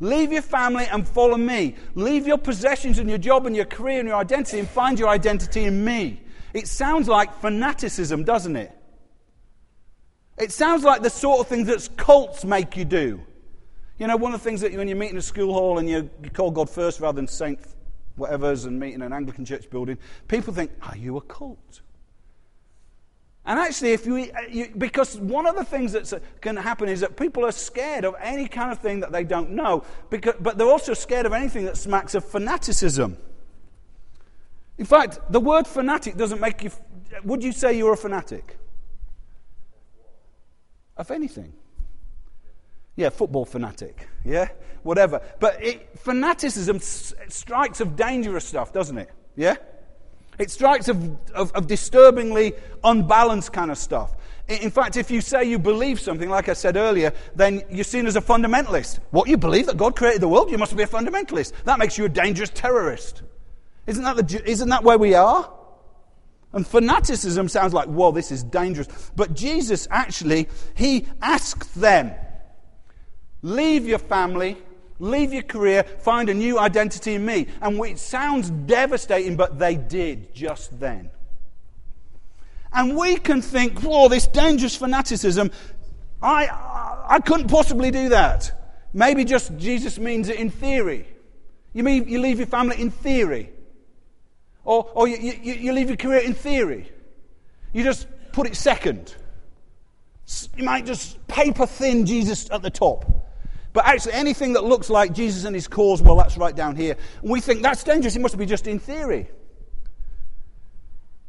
leave 0.00 0.32
your 0.32 0.40
family 0.40 0.86
and 0.90 1.06
follow 1.06 1.36
me. 1.36 1.74
Leave 1.94 2.26
your 2.26 2.38
possessions 2.38 2.98
and 2.98 3.06
your 3.06 3.18
job 3.18 3.44
and 3.44 3.54
your 3.54 3.66
career 3.66 3.98
and 3.98 4.08
your 4.08 4.16
identity 4.16 4.60
and 4.60 4.66
find 4.66 4.98
your 4.98 5.10
identity 5.10 5.64
in 5.64 5.84
me. 5.84 6.22
It 6.54 6.68
sounds 6.68 7.06
like 7.06 7.38
fanaticism, 7.42 8.24
doesn't 8.24 8.56
it? 8.56 8.74
It 10.36 10.52
sounds 10.52 10.82
like 10.82 11.02
the 11.02 11.10
sort 11.10 11.40
of 11.40 11.46
thing 11.46 11.64
that 11.64 11.88
cults 11.96 12.44
make 12.44 12.76
you 12.76 12.84
do. 12.84 13.20
You 13.98 14.08
know, 14.08 14.16
one 14.16 14.34
of 14.34 14.40
the 14.40 14.44
things 14.44 14.60
that 14.62 14.72
when 14.74 14.88
you 14.88 14.96
meet 14.96 15.12
in 15.12 15.16
a 15.16 15.22
school 15.22 15.54
hall 15.54 15.78
and 15.78 15.88
you, 15.88 16.10
you 16.22 16.30
call 16.30 16.50
God 16.50 16.68
first 16.68 17.00
rather 17.00 17.16
than 17.16 17.28
Saint 17.28 17.60
whatever's 18.16 18.64
and 18.64 18.78
meet 18.78 18.94
in 18.94 19.02
an 19.02 19.12
Anglican 19.12 19.44
church 19.44 19.70
building, 19.70 19.98
people 20.28 20.52
think, 20.52 20.70
are 20.82 20.96
you 20.96 21.16
a 21.16 21.20
cult? 21.20 21.80
And 23.46 23.58
actually, 23.58 23.92
if 23.92 24.06
you, 24.06 24.30
you, 24.50 24.72
because 24.78 25.18
one 25.18 25.46
of 25.46 25.54
the 25.54 25.64
things 25.64 25.92
that 25.92 26.12
can 26.40 26.56
happen 26.56 26.88
is 26.88 27.00
that 27.00 27.16
people 27.16 27.44
are 27.44 27.52
scared 27.52 28.04
of 28.04 28.14
any 28.20 28.48
kind 28.48 28.72
of 28.72 28.78
thing 28.78 29.00
that 29.00 29.12
they 29.12 29.22
don't 29.22 29.50
know, 29.50 29.84
because, 30.08 30.34
but 30.40 30.56
they're 30.56 30.66
also 30.66 30.94
scared 30.94 31.26
of 31.26 31.32
anything 31.32 31.66
that 31.66 31.76
smacks 31.76 32.14
of 32.14 32.24
fanaticism. 32.24 33.18
In 34.78 34.86
fact, 34.86 35.20
the 35.30 35.40
word 35.40 35.66
fanatic 35.66 36.16
doesn't 36.16 36.40
make 36.40 36.64
you. 36.64 36.70
Would 37.24 37.44
you 37.44 37.52
say 37.52 37.76
you're 37.76 37.92
a 37.92 37.96
fanatic? 37.96 38.56
Of 40.96 41.10
anything. 41.10 41.52
Yeah, 42.96 43.08
football 43.08 43.44
fanatic. 43.44 44.08
Yeah, 44.24 44.48
whatever. 44.82 45.20
But 45.40 45.62
it, 45.62 45.98
fanaticism 45.98 46.78
strikes 46.80 47.80
of 47.80 47.96
dangerous 47.96 48.44
stuff, 48.44 48.72
doesn't 48.72 48.98
it? 48.98 49.10
Yeah? 49.36 49.56
It 50.38 50.50
strikes 50.50 50.88
of, 50.88 51.16
of, 51.32 51.52
of, 51.52 51.66
disturbingly 51.66 52.54
unbalanced 52.82 53.52
kind 53.52 53.70
of 53.70 53.78
stuff. 53.78 54.16
In 54.48 54.70
fact, 54.70 54.96
if 54.96 55.10
you 55.10 55.20
say 55.20 55.44
you 55.44 55.58
believe 55.58 56.00
something, 56.00 56.28
like 56.28 56.48
I 56.48 56.52
said 56.52 56.76
earlier, 56.76 57.12
then 57.34 57.62
you're 57.70 57.84
seen 57.84 58.06
as 58.06 58.16
a 58.16 58.20
fundamentalist. 58.20 58.98
What, 59.10 59.28
you 59.28 59.36
believe 59.36 59.66
that 59.66 59.76
God 59.76 59.96
created 59.96 60.20
the 60.20 60.28
world? 60.28 60.50
You 60.50 60.58
must 60.58 60.76
be 60.76 60.82
a 60.82 60.88
fundamentalist. 60.88 61.52
That 61.64 61.78
makes 61.78 61.96
you 61.96 62.04
a 62.04 62.08
dangerous 62.08 62.50
terrorist. 62.50 63.22
Isn't 63.86 64.04
that, 64.04 64.16
the, 64.16 64.50
isn't 64.50 64.68
that 64.68 64.82
where 64.84 64.98
we 64.98 65.14
are? 65.14 65.50
And 66.54 66.64
fanaticism 66.64 67.48
sounds 67.48 67.74
like, 67.74 67.88
whoa, 67.88 68.12
this 68.12 68.30
is 68.30 68.44
dangerous. 68.44 69.10
But 69.16 69.34
Jesus 69.34 69.88
actually, 69.90 70.48
he 70.76 71.06
asked 71.20 71.74
them, 71.74 72.12
leave 73.42 73.86
your 73.86 73.98
family, 73.98 74.56
leave 75.00 75.32
your 75.32 75.42
career, 75.42 75.82
find 75.82 76.28
a 76.28 76.34
new 76.34 76.58
identity 76.58 77.14
in 77.14 77.26
me. 77.26 77.48
And 77.60 77.84
it 77.84 77.98
sounds 77.98 78.50
devastating, 78.50 79.36
but 79.36 79.58
they 79.58 79.74
did 79.74 80.32
just 80.32 80.78
then. 80.78 81.10
And 82.72 82.96
we 82.96 83.16
can 83.16 83.42
think, 83.42 83.80
whoa, 83.80 84.08
this 84.08 84.28
dangerous 84.28 84.76
fanaticism, 84.76 85.50
I, 86.22 87.04
I 87.08 87.18
couldn't 87.18 87.48
possibly 87.48 87.90
do 87.90 88.10
that. 88.10 88.52
Maybe 88.92 89.24
just 89.24 89.56
Jesus 89.56 89.98
means 89.98 90.28
it 90.28 90.36
in 90.36 90.50
theory. 90.50 91.08
You 91.72 91.82
mean 91.82 92.08
you 92.08 92.20
leave 92.20 92.38
your 92.38 92.46
family 92.46 92.80
in 92.80 92.92
theory? 92.92 93.50
Or, 94.64 94.90
or 94.94 95.08
you, 95.08 95.16
you, 95.16 95.54
you 95.54 95.72
leave 95.72 95.88
your 95.88 95.96
career 95.96 96.20
in 96.20 96.34
theory? 96.34 96.90
You 97.72 97.82
just 97.82 98.06
put 98.32 98.46
it 98.46 98.56
second. 98.56 99.14
You 100.56 100.64
might 100.64 100.86
just 100.86 101.24
paper 101.26 101.66
thin 101.66 102.06
Jesus 102.06 102.50
at 102.50 102.62
the 102.62 102.70
top. 102.70 103.04
But 103.72 103.86
actually, 103.86 104.14
anything 104.14 104.52
that 104.54 104.64
looks 104.64 104.88
like 104.88 105.12
Jesus 105.12 105.44
and 105.44 105.54
his 105.54 105.68
cause, 105.68 106.00
well, 106.00 106.16
that's 106.16 106.36
right 106.36 106.54
down 106.54 106.76
here. 106.76 106.96
And 107.22 107.30
we 107.30 107.40
think 107.40 107.62
that's 107.62 107.82
dangerous. 107.82 108.16
It 108.16 108.20
must 108.20 108.38
be 108.38 108.46
just 108.46 108.66
in 108.66 108.78
theory. 108.78 109.28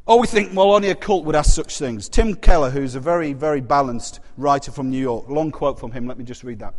Or 0.06 0.20
we 0.20 0.28
think, 0.28 0.56
well, 0.56 0.72
only 0.72 0.92
a 0.92 0.96
cult 0.96 1.26
would 1.26 1.36
ask 1.36 1.56
such 1.56 1.80
things. 1.80 2.08
Tim 2.08 2.36
Keller, 2.36 2.70
who's 2.70 2.94
a 2.94 3.00
very, 3.00 3.34
very 3.34 3.62
balanced 3.62 4.20
writer 4.38 4.72
from 4.72 4.92
New 4.92 5.02
York, 5.02 5.28
long 5.28 5.52
quote 5.52 5.80
from 5.80 5.92
him. 5.92 6.06
Let 6.08 6.20
me 6.20 6.24
just 6.24 6.44
read 6.44 6.60
that 6.60 6.76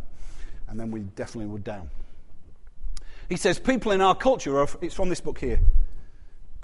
and 0.67 0.79
then 0.79 0.91
we 0.91 1.01
definitely 1.01 1.47
would 1.47 1.63
down. 1.63 1.89
He 3.29 3.37
says, 3.37 3.59
People 3.59 3.91
in 3.91 4.01
our 4.01 4.15
culture, 4.15 4.59
are, 4.59 4.67
it's 4.81 4.95
from 4.95 5.09
this 5.09 5.21
book 5.21 5.39
here, 5.39 5.59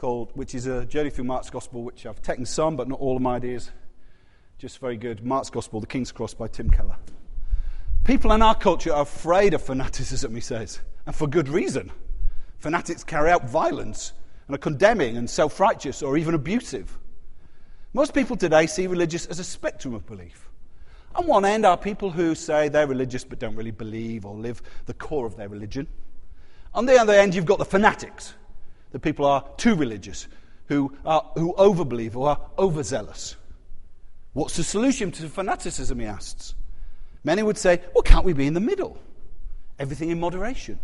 called, 0.04 0.32
which 0.34 0.54
is 0.54 0.66
a 0.66 0.84
journey 0.84 1.10
through 1.10 1.24
Mark's 1.24 1.50
Gospel, 1.50 1.82
which 1.82 2.06
I've 2.06 2.22
taken 2.22 2.46
some, 2.46 2.76
but 2.76 2.89
not 2.89 3.00
all 3.00 3.16
of 3.16 3.22
my 3.22 3.38
ideas. 3.38 3.72
Just 4.58 4.80
very 4.80 4.98
good. 4.98 5.24
Mark's 5.24 5.50
Gospel, 5.50 5.80
The 5.80 5.88
King's 5.88 6.12
Cross 6.12 6.34
by 6.34 6.50
Tim 6.50 6.70
Keller. 6.70 6.98
People 8.04 8.34
in 8.34 8.42
our 8.42 8.54
culture 8.54 8.92
are 8.92 9.04
afraid 9.04 9.54
of 9.54 9.62
fanaticism, 9.62 10.36
he 10.36 10.42
says, 10.42 10.82
and 11.06 11.16
for 11.16 11.26
good 11.26 11.48
reason. 11.48 11.89
Fanatics 12.60 13.02
carry 13.02 13.32
out 13.32 13.50
violence 13.50 14.12
and 14.48 14.56
are 14.56 14.58
condemning 14.58 15.16
and 15.16 15.30
self 15.30 15.58
righteous 15.62 16.04
or 16.04 16.18
even 16.18 16.34
abusive. 16.34 16.98
Most 17.94 18.13
people 18.13 18.36
today 18.36 18.68
see 18.68 18.88
religious 18.88 19.26
as 19.28 19.39
a 19.39 19.44
spectrum 19.46 19.94
of 19.94 20.06
belief. 20.06 20.50
On 21.16 21.26
one 21.28 21.46
end 21.46 21.66
are 21.66 21.78
people 21.78 22.10
who 22.12 22.36
say 22.36 22.68
they're 22.68 22.88
religious 22.88 23.24
but 23.24 23.39
don't 23.39 23.56
really 23.56 23.72
believe 23.72 24.26
or 24.26 24.36
live 24.36 24.62
the 24.86 24.94
core 24.94 25.26
of 25.26 25.38
their 25.38 25.48
religion. 25.48 25.88
On 26.74 26.86
the 26.86 27.00
other 27.00 27.13
end, 27.13 27.34
you've 27.34 27.46
got 27.46 27.58
the 27.60 27.63
fanatics. 27.63 28.34
The 28.94 29.00
people 29.00 29.26
are 29.26 29.44
too 29.58 29.76
religious, 29.76 30.28
who, 30.68 30.96
are, 31.06 31.30
who 31.36 31.54
overbelieve 31.56 32.16
or 32.16 32.30
are 32.30 32.40
overzealous. 32.58 33.36
What's 34.34 34.56
the 34.56 34.64
solution 34.64 35.12
to 35.12 35.28
fanaticism, 35.28 36.00
he 36.00 36.06
asks. 36.06 36.56
Many 37.24 37.44
would 37.44 37.58
say, 37.58 37.82
well, 37.94 38.04
can't 38.04 38.24
we 38.24 38.34
be 38.34 38.48
in 38.48 38.54
the 38.54 38.60
middle? 38.60 38.98
Everything 39.80 40.10
in 40.10 40.20
moderation. 40.20 40.80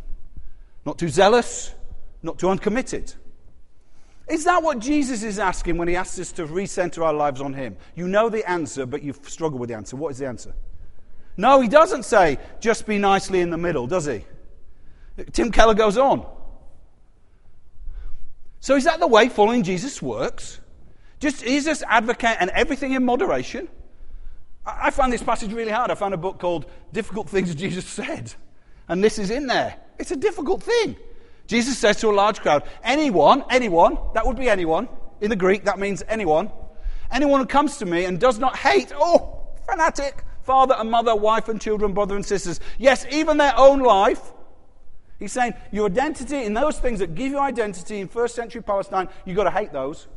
Not 0.86 0.98
too 0.98 1.10
zealous, 1.10 1.74
not 2.24 2.40
too 2.40 2.50
uncommitted. 2.50 3.14
Is 4.28 4.44
that 4.46 4.64
what 4.64 4.80
Jesus 4.80 5.24
is 5.24 5.40
asking 5.40 5.78
when 5.78 5.88
he 5.88 5.96
asks 5.96 6.20
us 6.20 6.32
to 6.34 6.46
recenter 6.46 7.04
our 7.04 7.14
lives 7.14 7.42
on 7.42 7.54
him? 7.54 7.78
You 7.96 8.08
know 8.08 8.30
the 8.30 8.48
answer, 8.50 8.86
but 8.86 9.04
you 9.04 9.14
struggle 9.24 9.60
with 9.60 9.70
the 9.70 9.76
answer. 9.76 9.96
What 9.96 10.12
is 10.12 10.20
the 10.20 10.28
answer? 10.28 10.54
No, 11.38 11.62
he 11.62 11.68
doesn't 11.68 12.04
say, 12.04 12.38
just 12.60 12.86
be 12.86 12.98
nicely 12.98 13.40
in 13.40 13.50
the 13.50 13.58
middle, 13.58 13.88
does 13.88 14.06
he? 14.06 14.26
Tim 15.32 15.52
Keller 15.52 15.74
goes 15.74 15.98
on. 15.98 16.26
So 18.60 18.76
is 18.76 18.84
that 18.84 19.00
the 19.00 19.08
way 19.08 19.30
following 19.30 19.64
Jesus 19.64 20.02
works? 20.02 20.60
Just 21.20 21.44
Jesus 21.44 21.84
advocate 21.88 22.38
and 22.40 22.50
everything 22.52 22.94
in 22.94 23.06
moderation? 23.06 23.68
I 24.66 24.92
found 24.92 25.12
this 25.12 25.24
passage 25.24 25.54
really 25.54 25.72
hard. 25.72 25.92
I 25.92 25.96
found 25.96 26.14
a 26.14 26.18
book 26.18 26.40
called 26.40 26.66
Difficult 26.94 27.30
Things 27.30 27.54
Jesus 27.64 27.86
Said. 27.86 28.34
And 28.88 29.04
this 29.04 29.20
is 29.20 29.30
in 29.30 29.48
there. 29.48 29.76
It's 29.98 30.12
a 30.12 30.16
difficult 30.16 30.64
thing. 30.64 30.96
Jesus 31.48 31.78
says 31.78 32.00
to 32.02 32.10
a 32.10 32.12
large 32.12 32.42
crowd, 32.42 32.64
anyone, 32.84 33.44
anyone, 33.50 33.98
that 34.14 34.26
would 34.26 34.38
be 34.38 34.50
anyone. 34.50 34.88
In 35.22 35.30
the 35.30 35.36
Greek, 35.36 35.66
that 35.66 35.80
means 35.80 36.04
anyone. 36.08 36.52
Anyone 37.12 37.42
who 37.42 37.48
comes 37.48 37.78
to 37.78 37.86
me 37.86 38.06
and 38.06 38.20
does 38.20 38.38
not 38.38 38.56
hate, 38.56 38.94
oh, 38.96 39.48
fanatic, 39.66 40.24
father 40.44 40.76
and 40.78 40.92
mother, 40.92 41.16
wife 41.16 41.50
and 41.50 41.60
children, 41.60 41.94
brother 41.94 42.16
and 42.16 42.26
sisters, 42.26 42.60
yes, 42.78 43.06
even 43.12 43.38
their 43.38 43.58
own 43.58 43.80
life. 43.80 44.32
He's 45.20 45.34
saying 45.34 45.54
your 45.72 45.88
identity 45.88 46.44
in 46.44 46.54
those 46.54 46.80
things 46.80 47.00
that 47.00 47.14
give 47.14 47.32
you 47.32 47.40
identity 47.40 48.00
in 48.00 48.08
first 48.08 48.36
century 48.36 48.64
Palestine, 48.64 49.10
you've 49.26 49.36
got 49.36 49.44
to 49.44 49.52
hate 49.52 49.74
those. 49.74 50.08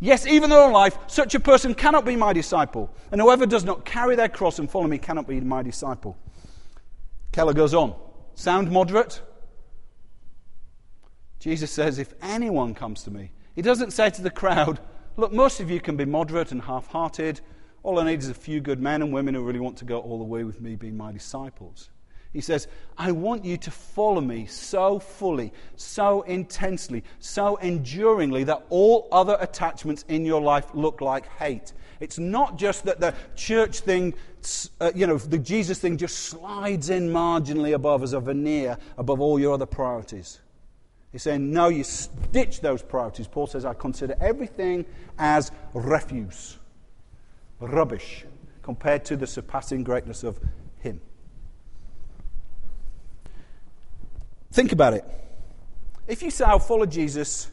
Yes, 0.00 0.26
even 0.26 0.50
their 0.50 0.60
own 0.60 0.72
life, 0.72 0.98
such 1.06 1.34
a 1.34 1.40
person 1.40 1.74
cannot 1.74 2.04
be 2.04 2.16
my 2.16 2.32
disciple. 2.32 2.90
And 3.12 3.20
whoever 3.20 3.46
does 3.46 3.64
not 3.64 3.84
carry 3.84 4.16
their 4.16 4.28
cross 4.28 4.58
and 4.58 4.70
follow 4.70 4.86
me 4.86 4.98
cannot 4.98 5.26
be 5.26 5.40
my 5.40 5.62
disciple. 5.62 6.18
Keller 7.32 7.54
goes 7.54 7.74
on. 7.74 7.94
Sound 8.34 8.70
moderate? 8.70 9.22
Jesus 11.38 11.70
says, 11.70 11.98
If 11.98 12.12
anyone 12.22 12.74
comes 12.74 13.02
to 13.04 13.10
me, 13.10 13.30
he 13.54 13.62
doesn't 13.62 13.92
say 13.92 14.10
to 14.10 14.22
the 14.22 14.30
crowd, 14.30 14.80
Look, 15.16 15.32
most 15.32 15.60
of 15.60 15.70
you 15.70 15.80
can 15.80 15.96
be 15.96 16.04
moderate 16.04 16.52
and 16.52 16.60
half 16.60 16.88
hearted. 16.88 17.40
All 17.82 17.98
I 17.98 18.04
need 18.04 18.18
is 18.18 18.28
a 18.28 18.34
few 18.34 18.60
good 18.60 18.80
men 18.80 19.00
and 19.00 19.12
women 19.12 19.34
who 19.34 19.42
really 19.42 19.60
want 19.60 19.78
to 19.78 19.86
go 19.86 19.98
all 19.98 20.18
the 20.18 20.24
way 20.24 20.44
with 20.44 20.60
me, 20.60 20.76
being 20.76 20.96
my 20.96 21.12
disciples. 21.12 21.88
He 22.36 22.42
says, 22.42 22.68
I 22.98 23.12
want 23.12 23.46
you 23.46 23.56
to 23.56 23.70
follow 23.70 24.20
me 24.20 24.44
so 24.44 24.98
fully, 24.98 25.54
so 25.76 26.20
intensely, 26.20 27.02
so 27.18 27.56
enduringly 27.56 28.44
that 28.44 28.62
all 28.68 29.08
other 29.10 29.38
attachments 29.40 30.04
in 30.08 30.26
your 30.26 30.42
life 30.42 30.66
look 30.74 31.00
like 31.00 31.26
hate. 31.38 31.72
It's 31.98 32.18
not 32.18 32.58
just 32.58 32.84
that 32.84 33.00
the 33.00 33.14
church 33.36 33.80
thing, 33.80 34.12
uh, 34.82 34.92
you 34.94 35.06
know, 35.06 35.16
the 35.16 35.38
Jesus 35.38 35.78
thing 35.78 35.96
just 35.96 36.24
slides 36.24 36.90
in 36.90 37.08
marginally 37.08 37.72
above 37.72 38.02
as 38.02 38.12
a 38.12 38.20
veneer 38.20 38.76
above 38.98 39.18
all 39.18 39.38
your 39.38 39.54
other 39.54 39.64
priorities. 39.64 40.38
He's 41.12 41.22
saying, 41.22 41.50
no, 41.50 41.68
you 41.68 41.84
ditch 42.32 42.60
those 42.60 42.82
priorities. 42.82 43.28
Paul 43.28 43.46
says, 43.46 43.64
I 43.64 43.72
consider 43.72 44.14
everything 44.20 44.84
as 45.18 45.52
refuse, 45.72 46.58
rubbish, 47.60 48.26
compared 48.62 49.06
to 49.06 49.16
the 49.16 49.26
surpassing 49.26 49.82
greatness 49.82 50.22
of 50.22 50.38
Him. 50.80 51.00
Think 54.56 54.72
about 54.72 54.94
it. 54.94 55.04
If 56.08 56.22
you 56.22 56.30
say, 56.30 56.46
I'll 56.46 56.58
follow 56.58 56.86
Jesus 56.86 57.50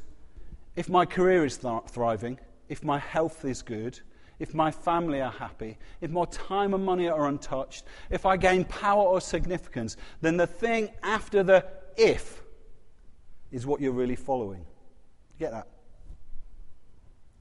if 0.77 0.87
my 0.87 1.05
career 1.05 1.43
is 1.43 1.57
th- 1.57 1.83
thriving, 1.89 2.39
if 2.69 2.81
my 2.81 2.97
health 2.97 3.43
is 3.43 3.61
good, 3.61 3.99
if 4.39 4.53
my 4.53 4.71
family 4.71 5.19
are 5.19 5.29
happy, 5.29 5.77
if 5.99 6.11
my 6.11 6.23
time 6.31 6.73
and 6.73 6.85
money 6.85 7.09
are 7.09 7.27
untouched, 7.27 7.83
if 8.09 8.25
I 8.25 8.37
gain 8.37 8.63
power 8.63 9.03
or 9.03 9.19
significance, 9.19 9.97
then 10.21 10.37
the 10.37 10.47
thing 10.47 10.91
after 11.03 11.43
the 11.43 11.65
if 11.97 12.41
is 13.51 13.65
what 13.65 13.81
you're 13.81 13.91
really 13.91 14.15
following. 14.15 14.65
Get 15.37 15.51
that? 15.51 15.67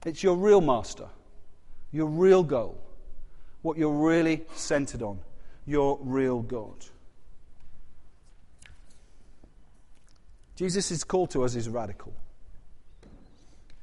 It's 0.05 0.21
your 0.21 0.35
real 0.35 0.59
master, 0.59 1.07
your 1.93 2.07
real 2.07 2.43
goal, 2.43 2.83
what 3.61 3.77
you're 3.77 3.93
really 3.93 4.43
centered 4.55 5.01
on, 5.01 5.19
your 5.65 5.97
real 6.01 6.41
God. 6.41 6.85
Jesus' 10.55 11.03
call 11.03 11.27
to 11.27 11.43
us 11.43 11.55
is 11.55 11.67
radical. 11.67 12.13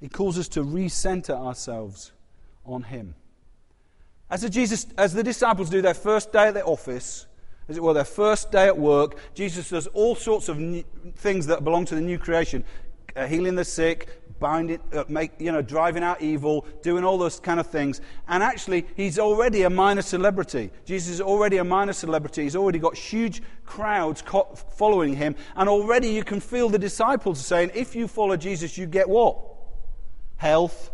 He 0.01 0.09
calls 0.09 0.39
us 0.39 0.49
to 0.49 0.63
recenter 0.63 1.37
ourselves 1.37 2.13
on 2.65 2.85
Him. 2.85 3.15
As 4.31 4.43
the, 4.43 4.49
Jesus, 4.49 4.87
as 4.97 5.13
the 5.13 5.23
disciples 5.23 5.71
do 5.71 5.83
their 5.83 5.95
first 5.95 6.33
day 6.33 6.49
at 6.49 6.55
their 6.55 6.67
office, 6.67 7.27
as 7.69 7.77
it 7.77 7.83
were, 7.83 7.95
their 7.95 8.05
first 8.05 8.51
day 8.51 8.67
at 8.67 8.77
work. 8.77 9.17
Jesus 9.35 9.71
does 9.71 9.87
all 9.89 10.17
sorts 10.17 10.49
of 10.49 10.59
things 11.17 11.47
that 11.47 11.63
belong 11.63 11.85
to 11.87 11.95
the 11.95 12.01
new 12.01 12.19
creation 12.19 12.65
uh, 13.17 13.27
healing 13.27 13.55
the 13.55 13.65
sick, 13.65 14.20
binding, 14.41 14.81
uh, 14.93 15.05
make, 15.09 15.33
you 15.39 15.53
know, 15.53 15.63
driving 15.63 16.03
out 16.03 16.21
evil, 16.21 16.67
doing 16.83 17.05
all 17.05 17.19
those 17.19 17.39
kind 17.39 17.61
of 17.61 17.67
things. 17.67 18.01
And 18.27 18.43
actually, 18.43 18.87
he's 18.97 19.19
already 19.19 19.63
a 19.63 19.71
minor 19.71 20.03
celebrity. 20.03 20.71
Jesus 20.85 21.15
is 21.15 21.21
already 21.21 21.59
a 21.59 21.65
minor 21.65 21.93
celebrity. 21.93 22.43
He's 22.43 22.57
already 22.57 22.79
got 22.79 22.97
huge 22.97 23.43
crowds 23.65 24.23
co- 24.23 24.49
following 24.73 25.15
him. 25.15 25.37
And 25.55 25.69
already 25.69 26.09
you 26.09 26.25
can 26.25 26.41
feel 26.41 26.69
the 26.69 26.79
disciples 26.79 27.45
saying, 27.45 27.71
if 27.75 27.95
you 27.95 28.09
follow 28.09 28.37
Jesus, 28.37 28.77
you 28.77 28.87
get 28.87 29.09
what? 29.09 29.39
Health, 30.37 30.91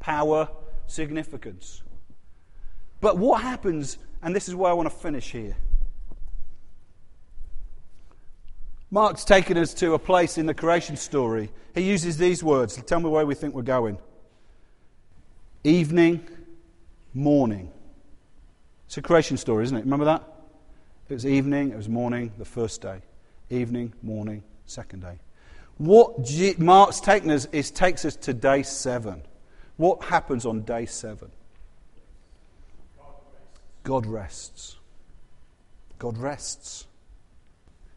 power, 0.00 0.48
significance. 0.86 1.82
But 3.00 3.16
what 3.16 3.40
happens, 3.40 3.98
and 4.22 4.34
this 4.34 4.48
is 4.48 4.54
where 4.54 4.70
I 4.70 4.74
want 4.74 4.90
to 4.90 4.94
finish 4.94 5.30
here. 5.30 5.56
Mark's 8.90 9.24
taken 9.24 9.56
us 9.56 9.74
to 9.74 9.94
a 9.94 9.98
place 9.98 10.38
in 10.38 10.46
the 10.46 10.54
creation 10.54 10.96
story. 10.96 11.50
He 11.74 11.82
uses 11.82 12.16
these 12.16 12.44
words. 12.44 12.76
Tell 12.82 13.00
me 13.00 13.08
where 13.08 13.26
we 13.26 13.34
think 13.34 13.54
we're 13.54 13.62
going. 13.62 13.98
Evening, 15.64 16.26
morning. 17.12 17.70
It's 18.86 18.96
a 18.96 19.02
creation 19.02 19.36
story, 19.36 19.64
isn't 19.64 19.76
it? 19.76 19.84
Remember 19.84 20.04
that? 20.04 20.22
It 21.08 21.14
was 21.14 21.26
evening, 21.26 21.70
it 21.70 21.76
was 21.76 21.88
morning, 21.88 22.32
the 22.38 22.44
first 22.44 22.80
day. 22.80 23.00
Evening, 23.50 23.92
morning, 24.02 24.42
second 24.66 25.00
day. 25.00 25.18
What 25.78 26.24
G- 26.24 26.54
Mark's 26.58 27.00
taken 27.00 27.30
us 27.30 27.46
is 27.52 27.70
takes 27.70 28.04
us 28.04 28.16
to 28.16 28.32
day 28.32 28.62
seven. 28.62 29.22
What 29.76 30.04
happens 30.04 30.46
on 30.46 30.62
day 30.62 30.86
seven? 30.86 31.30
God 33.82 34.06
rests. 34.06 34.76
God 35.98 36.16
rests. 36.16 36.82
It 36.82 36.93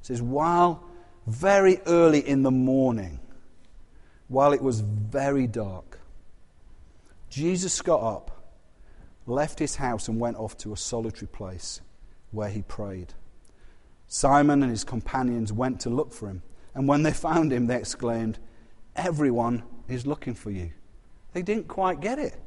says, 0.08 0.22
while 0.22 0.86
very 1.26 1.82
early 1.86 2.26
in 2.26 2.42
the 2.42 2.52
morning, 2.52 3.20
while 4.30 4.54
it 4.54 4.62
was 4.62 4.80
very 4.80 5.48
dark, 5.48 6.00
Jesus 7.30 7.82
got 7.82 8.02
up, 8.02 8.56
left 9.26 9.60
his 9.60 9.76
house, 9.76 10.08
and 10.08 10.18
went 10.18 10.38
off 10.38 10.58
to 10.60 10.72
a 10.72 10.78
solitary 10.78 11.28
place 11.28 11.82
where 12.32 12.48
he 12.48 12.62
prayed. 12.62 13.16
Simon 14.08 14.64
and 14.64 14.72
his 14.72 14.86
companions 14.86 15.52
went 15.52 15.82
to 15.82 15.90
look 15.90 16.14
for 16.14 16.30
him, 16.30 16.42
and 16.74 16.88
when 16.88 17.04
they 17.04 17.12
found 17.12 17.52
him, 17.52 17.68
they 17.68 17.76
exclaimed, 17.76 18.40
Everyone 18.96 19.64
is 19.90 20.08
looking 20.08 20.36
for 20.36 20.52
you. 20.52 20.72
They 21.34 21.42
didn't 21.42 21.68
quite 21.68 22.00
get 22.00 22.18
it. 22.18 22.40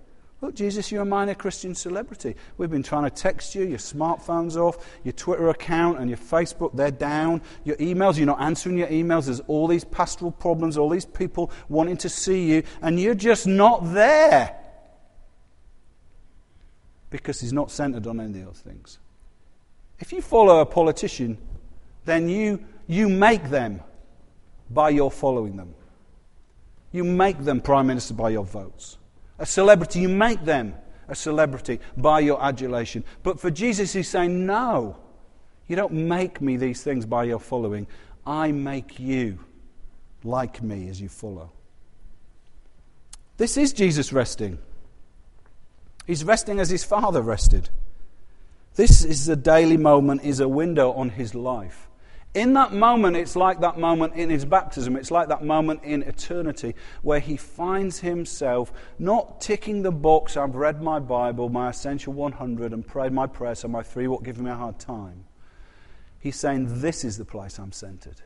Look, 0.43 0.55
Jesus, 0.55 0.91
you're 0.91 1.03
a 1.03 1.07
minor 1.07 1.35
Christian 1.35 1.75
celebrity. 1.75 2.35
We've 2.57 2.71
been 2.71 2.83
trying 2.83 3.05
to 3.05 3.11
text 3.11 3.55
you, 3.55 3.63
your 3.65 3.79
smartphone's 3.79 4.57
off, 4.57 4.87
your 5.05 5.13
Twitter 5.13 5.51
account 5.51 5.99
and 5.99 6.09
your 6.09 6.17
Facebook, 6.17 6.75
they're 6.75 6.91
down. 6.91 7.43
Your 7.65 7.77
emails, 7.77 8.17
you're 8.17 8.27
not 8.27 8.41
answering 8.41 8.79
your 8.79 8.89
emails. 8.89 9.27
There's 9.27 9.41
all 9.41 9.67
these 9.67 9.85
pastoral 9.85 10.31
problems, 10.31 10.79
all 10.79 10.89
these 10.89 11.05
people 11.05 11.51
wanting 11.69 11.99
to 11.99 12.09
see 12.09 12.47
you, 12.47 12.63
and 12.81 12.99
you're 12.99 13.15
just 13.15 13.47
not 13.47 13.93
there. 13.93 14.57
Because 17.11 17.41
he's 17.41 17.53
not 17.53 17.71
centered 17.71 18.07
on 18.07 18.19
any 18.19 18.41
of 18.41 18.47
those 18.47 18.61
things. 18.61 18.99
If 19.99 20.11
you 20.11 20.23
follow 20.23 20.61
a 20.61 20.67
politician, 20.67 21.37
then 22.07 22.31
you, 22.31 22.65
you 22.87 23.11
make 23.11 23.51
them 23.51 23.83
by 24.71 24.89
your 24.89 25.11
following 25.11 25.57
them. 25.57 25.75
You 26.93 27.05
make 27.05 27.45
them 27.45 27.61
prime 27.61 27.89
minister 27.89 28.15
by 28.15 28.31
your 28.31 28.45
votes 28.45 28.97
a 29.41 29.47
celebrity. 29.47 30.01
You 30.01 30.09
make 30.09 30.45
them 30.45 30.75
a 31.09 31.17
celebrity 31.17 31.81
by 31.97 32.21
your 32.21 32.41
adulation. 32.41 33.03
But 33.25 33.41
for 33.41 33.51
Jesus, 33.51 33.93
he's 33.93 34.09
saying, 34.09 34.47
no, 34.47 34.97
you 35.67 35.75
don't 35.75 35.93
make 35.93 36.41
me 36.41 36.57
these 36.57 36.85
things 36.85 37.05
by 37.05 37.25
your 37.25 37.41
following. 37.41 37.89
I 38.25 38.53
make 38.53 39.01
you 39.01 39.41
like 40.23 40.63
me 40.63 40.89
as 40.89 41.01
you 41.01 41.09
follow. 41.09 41.51
This 43.39 43.57
is 43.57 43.73
Jesus 43.73 44.13
resting. 44.13 44.59
He's 46.07 46.23
resting 46.23 46.61
as 46.61 46.71
his 46.71 46.85
Father 46.85 47.23
rested. 47.23 47.71
This 48.75 49.05
is 49.05 49.29
a 49.29 49.37
daily 49.37 49.77
moment, 49.77 50.23
is 50.23 50.41
a 50.41 50.49
window 50.49 50.93
on 50.93 51.11
his 51.11 51.35
life. 51.35 51.90
In 52.33 52.53
that 52.53 52.73
moment, 52.73 53.17
it's 53.17 53.35
like 53.35 53.61
that 53.61 53.77
moment 53.77 54.15
in 54.15 54.31
his 54.31 54.45
baptism. 54.45 54.97
It's 54.97 55.11
like 55.11 55.29
that 55.29 55.45
moment 55.45 55.83
in 55.83 56.05
eternity 56.05 56.77
where 57.03 57.19
he 57.19 57.37
finds 57.37 57.99
himself 58.01 58.73
not 59.01 59.41
ticking 59.41 59.83
the 59.83 59.91
box, 59.91 60.37
I've 60.37 60.55
read 60.55 60.81
my 60.81 61.01
Bible, 61.01 61.49
my 61.49 61.71
essential 61.71 62.13
100, 62.13 62.73
and 62.73 62.87
prayed 62.87 63.13
my 63.13 63.27
prayer, 63.27 63.57
so 63.57 63.67
my 63.67 63.83
three 63.83 64.07
won't 64.07 64.23
give 64.23 64.39
me 64.39 64.49
a 64.49 64.55
hard 64.55 64.79
time. 64.79 65.25
He's 66.21 66.37
saying, 66.37 66.81
This 66.81 67.05
is 67.05 67.19
the 67.19 67.25
place 67.25 67.59
I'm 67.59 67.73
centered. 67.73 68.23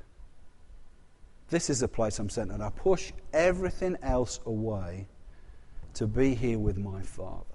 This 1.49 1.71
is 1.71 1.81
the 1.81 1.89
place 1.89 2.19
I'm 2.19 2.29
centered. 2.29 2.61
I 2.61 2.71
push 2.71 3.13
everything 3.33 3.97
else 4.03 4.39
away 4.45 5.07
to 5.95 6.07
be 6.07 6.35
here 6.35 6.59
with 6.59 6.77
my 6.77 7.01
Father 7.01 7.54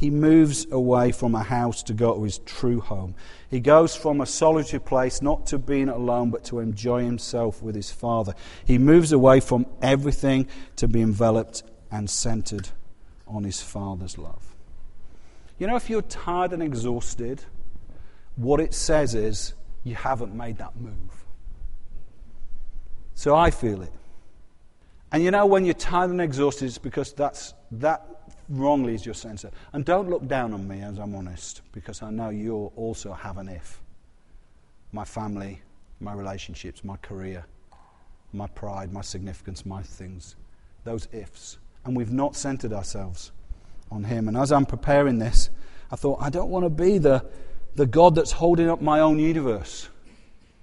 he 0.00 0.08
moves 0.08 0.66
away 0.72 1.12
from 1.12 1.34
a 1.34 1.42
house 1.42 1.82
to 1.82 1.92
go 1.92 2.14
to 2.14 2.22
his 2.22 2.38
true 2.38 2.80
home. 2.80 3.14
He 3.50 3.60
goes 3.60 3.94
from 3.94 4.22
a 4.22 4.26
solitary 4.26 4.80
place 4.80 5.20
not 5.20 5.44
to 5.48 5.58
being 5.58 5.90
alone, 5.90 6.30
but 6.30 6.42
to 6.44 6.60
enjoy 6.60 7.04
himself 7.04 7.62
with 7.62 7.74
his 7.74 7.92
Father. 7.92 8.32
He 8.64 8.78
moves 8.78 9.12
away 9.12 9.40
from 9.40 9.66
everything 9.82 10.48
to 10.76 10.88
be 10.88 11.02
enveloped 11.02 11.64
and 11.90 12.08
centered 12.08 12.70
on 13.26 13.44
his 13.44 13.60
Father's 13.60 14.16
love. 14.16 14.56
You 15.58 15.66
know, 15.66 15.76
if 15.76 15.90
you're 15.90 16.00
tired 16.00 16.54
and 16.54 16.62
exhausted, 16.62 17.44
what 18.36 18.58
it 18.58 18.72
says 18.72 19.14
is 19.14 19.52
you 19.84 19.96
haven't 19.96 20.34
made 20.34 20.56
that 20.56 20.80
move. 20.80 21.26
So 23.14 23.36
I 23.36 23.50
feel 23.50 23.82
it. 23.82 23.92
And 25.12 25.22
you 25.22 25.30
know, 25.30 25.44
when 25.44 25.66
you're 25.66 25.74
tired 25.74 26.08
and 26.08 26.22
exhausted, 26.22 26.64
it's 26.68 26.78
because 26.78 27.12
that's, 27.12 27.52
that 27.72 28.19
wrongly 28.50 28.94
is 28.94 29.06
your 29.06 29.14
censor. 29.14 29.50
And 29.72 29.84
don't 29.84 30.10
look 30.10 30.26
down 30.26 30.52
on 30.52 30.66
me 30.66 30.82
as 30.82 30.98
I'm 30.98 31.14
honest, 31.14 31.62
because 31.72 32.02
I 32.02 32.10
know 32.10 32.28
you 32.28 32.72
also 32.76 33.12
have 33.12 33.38
an 33.38 33.48
if. 33.48 33.80
My 34.92 35.04
family, 35.04 35.62
my 36.00 36.12
relationships, 36.12 36.84
my 36.84 36.96
career, 36.96 37.46
my 38.32 38.48
pride, 38.48 38.92
my 38.92 39.00
significance, 39.00 39.64
my 39.64 39.82
things. 39.82 40.36
Those 40.84 41.08
ifs. 41.12 41.58
And 41.84 41.96
we've 41.96 42.12
not 42.12 42.36
centered 42.36 42.72
ourselves 42.72 43.32
on 43.90 44.04
Him. 44.04 44.28
And 44.28 44.36
as 44.36 44.52
I'm 44.52 44.66
preparing 44.66 45.18
this, 45.18 45.50
I 45.90 45.96
thought, 45.96 46.20
I 46.20 46.30
don't 46.30 46.50
want 46.50 46.64
to 46.64 46.70
be 46.70 46.98
the, 46.98 47.24
the 47.76 47.86
God 47.86 48.14
that's 48.14 48.32
holding 48.32 48.68
up 48.68 48.80
my 48.80 49.00
own 49.00 49.18
universe. 49.18 49.88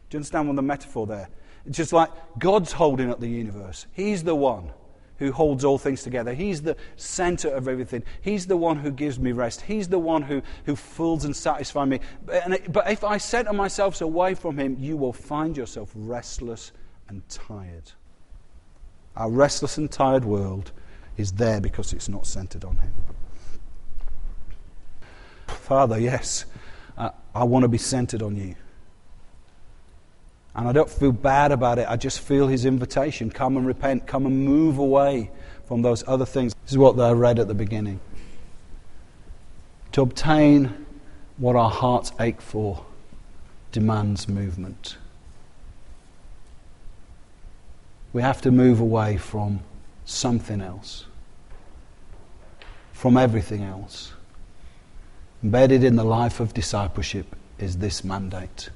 Do 0.09 0.15
you 0.15 0.19
understand 0.19 0.47
what 0.47 0.55
the 0.55 0.61
metaphor 0.61 1.07
there? 1.07 1.29
It's 1.65 1.77
just 1.77 1.91
like 1.91 2.09
God's 2.39 2.71
holding 2.71 3.09
up 3.09 3.19
the 3.19 3.27
universe. 3.27 3.87
He's 3.93 4.23
the 4.23 4.35
one 4.35 4.71
who 5.17 5.31
holds 5.31 5.63
all 5.63 5.77
things 5.77 6.03
together. 6.03 6.33
He's 6.33 6.61
the 6.61 6.75
center 6.95 7.49
of 7.49 7.67
everything. 7.67 8.03
He's 8.21 8.47
the 8.47 8.57
one 8.57 8.77
who 8.77 8.91
gives 8.91 9.19
me 9.19 9.31
rest. 9.31 9.61
He's 9.61 9.87
the 9.87 9.99
one 9.99 10.21
who, 10.21 10.41
who 10.65 10.75
fills 10.75 11.25
and 11.25 11.35
satisfies 11.35 11.87
me. 11.87 11.99
But, 12.25 12.89
if 12.89 13.03
I 13.03 13.17
center 13.17 13.53
myself 13.53 13.99
away 14.01 14.35
from 14.35 14.57
Him, 14.57 14.77
you 14.79 14.97
will 14.97 15.13
find 15.13 15.57
yourself 15.57 15.91
restless 15.95 16.71
and 17.09 17.27
tired. 17.29 17.91
Our 19.15 19.31
restless 19.31 19.77
and 19.77 19.91
tired 19.91 20.25
world 20.25 20.71
is 21.17 21.31
there 21.31 21.59
because 21.59 21.93
it's 21.93 22.09
not 22.09 22.27
centered 22.27 22.63
on 22.63 22.77
Him. 22.77 22.93
Father, 25.47 25.99
yes, 25.99 26.45
I 26.97 27.43
want 27.43 27.63
to 27.63 27.69
be 27.69 27.77
centered 27.77 28.21
on 28.21 28.35
you. 28.35 28.55
And 30.57 30.67
I 30.67 30.71
don't 30.71 30.89
feel 30.89 31.11
bad 31.11 31.51
about 31.51 31.77
it. 31.77 31.85
I 31.87 31.97
just 31.97 32.19
feel 32.19 32.47
his 32.47 32.65
invitation 32.65 33.29
come 33.29 33.57
and 33.57 33.67
repent, 33.67 34.07
come 34.07 34.25
and 34.25 34.43
move 34.43 34.79
away 34.79 35.29
from 35.67 35.83
those 35.83 36.03
other 36.07 36.25
things. 36.25 36.55
This 36.63 36.71
is 36.71 36.77
what 36.79 36.99
I 36.99 37.11
read 37.11 37.37
at 37.37 37.47
the 37.47 37.53
beginning. 37.53 37.99
To 39.91 40.01
obtain 40.01 40.85
what 41.37 41.55
our 41.55 41.69
hearts 41.69 42.11
ache 42.19 42.41
for 42.41 42.83
demands 43.71 44.27
movement. 44.27 44.97
We 48.11 48.23
have 48.23 48.41
to 48.41 48.51
move 48.51 48.79
away 48.79 49.17
from 49.17 49.59
something 50.05 50.61
else, 50.61 51.05
from 52.93 53.15
everything 53.15 53.61
else. 53.61 54.13
Embedded 55.43 55.83
in 55.83 55.97
the 55.97 56.03
life 56.03 56.39
of 56.39 56.55
discipleship 56.55 57.35
is 57.59 57.77
this 57.77 58.03
mandate 58.03 58.71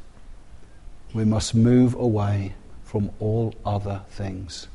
we 1.13 1.25
must 1.25 1.53
move 1.53 1.93
away 1.95 2.53
from 2.83 3.11
all 3.19 3.53
other 3.65 4.01
things 4.09 4.67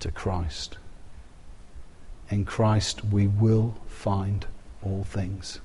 to 0.00 0.10
Christ. 0.10 0.78
In 2.28 2.44
Christ, 2.44 3.04
we 3.04 3.26
will 3.26 3.74
find 3.86 4.46
all 4.82 5.04
things. 5.04 5.60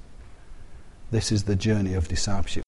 This 1.11 1.31
is 1.31 1.45
the 1.45 1.55
journey 1.55 1.93
of 1.93 2.07
discipleship. 2.07 2.63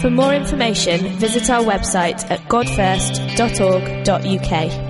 For 0.00 0.08
more 0.08 0.32
information, 0.32 1.18
visit 1.18 1.50
our 1.50 1.62
website 1.62 2.30
at 2.30 2.40
godfirst.org.uk. 2.48 4.89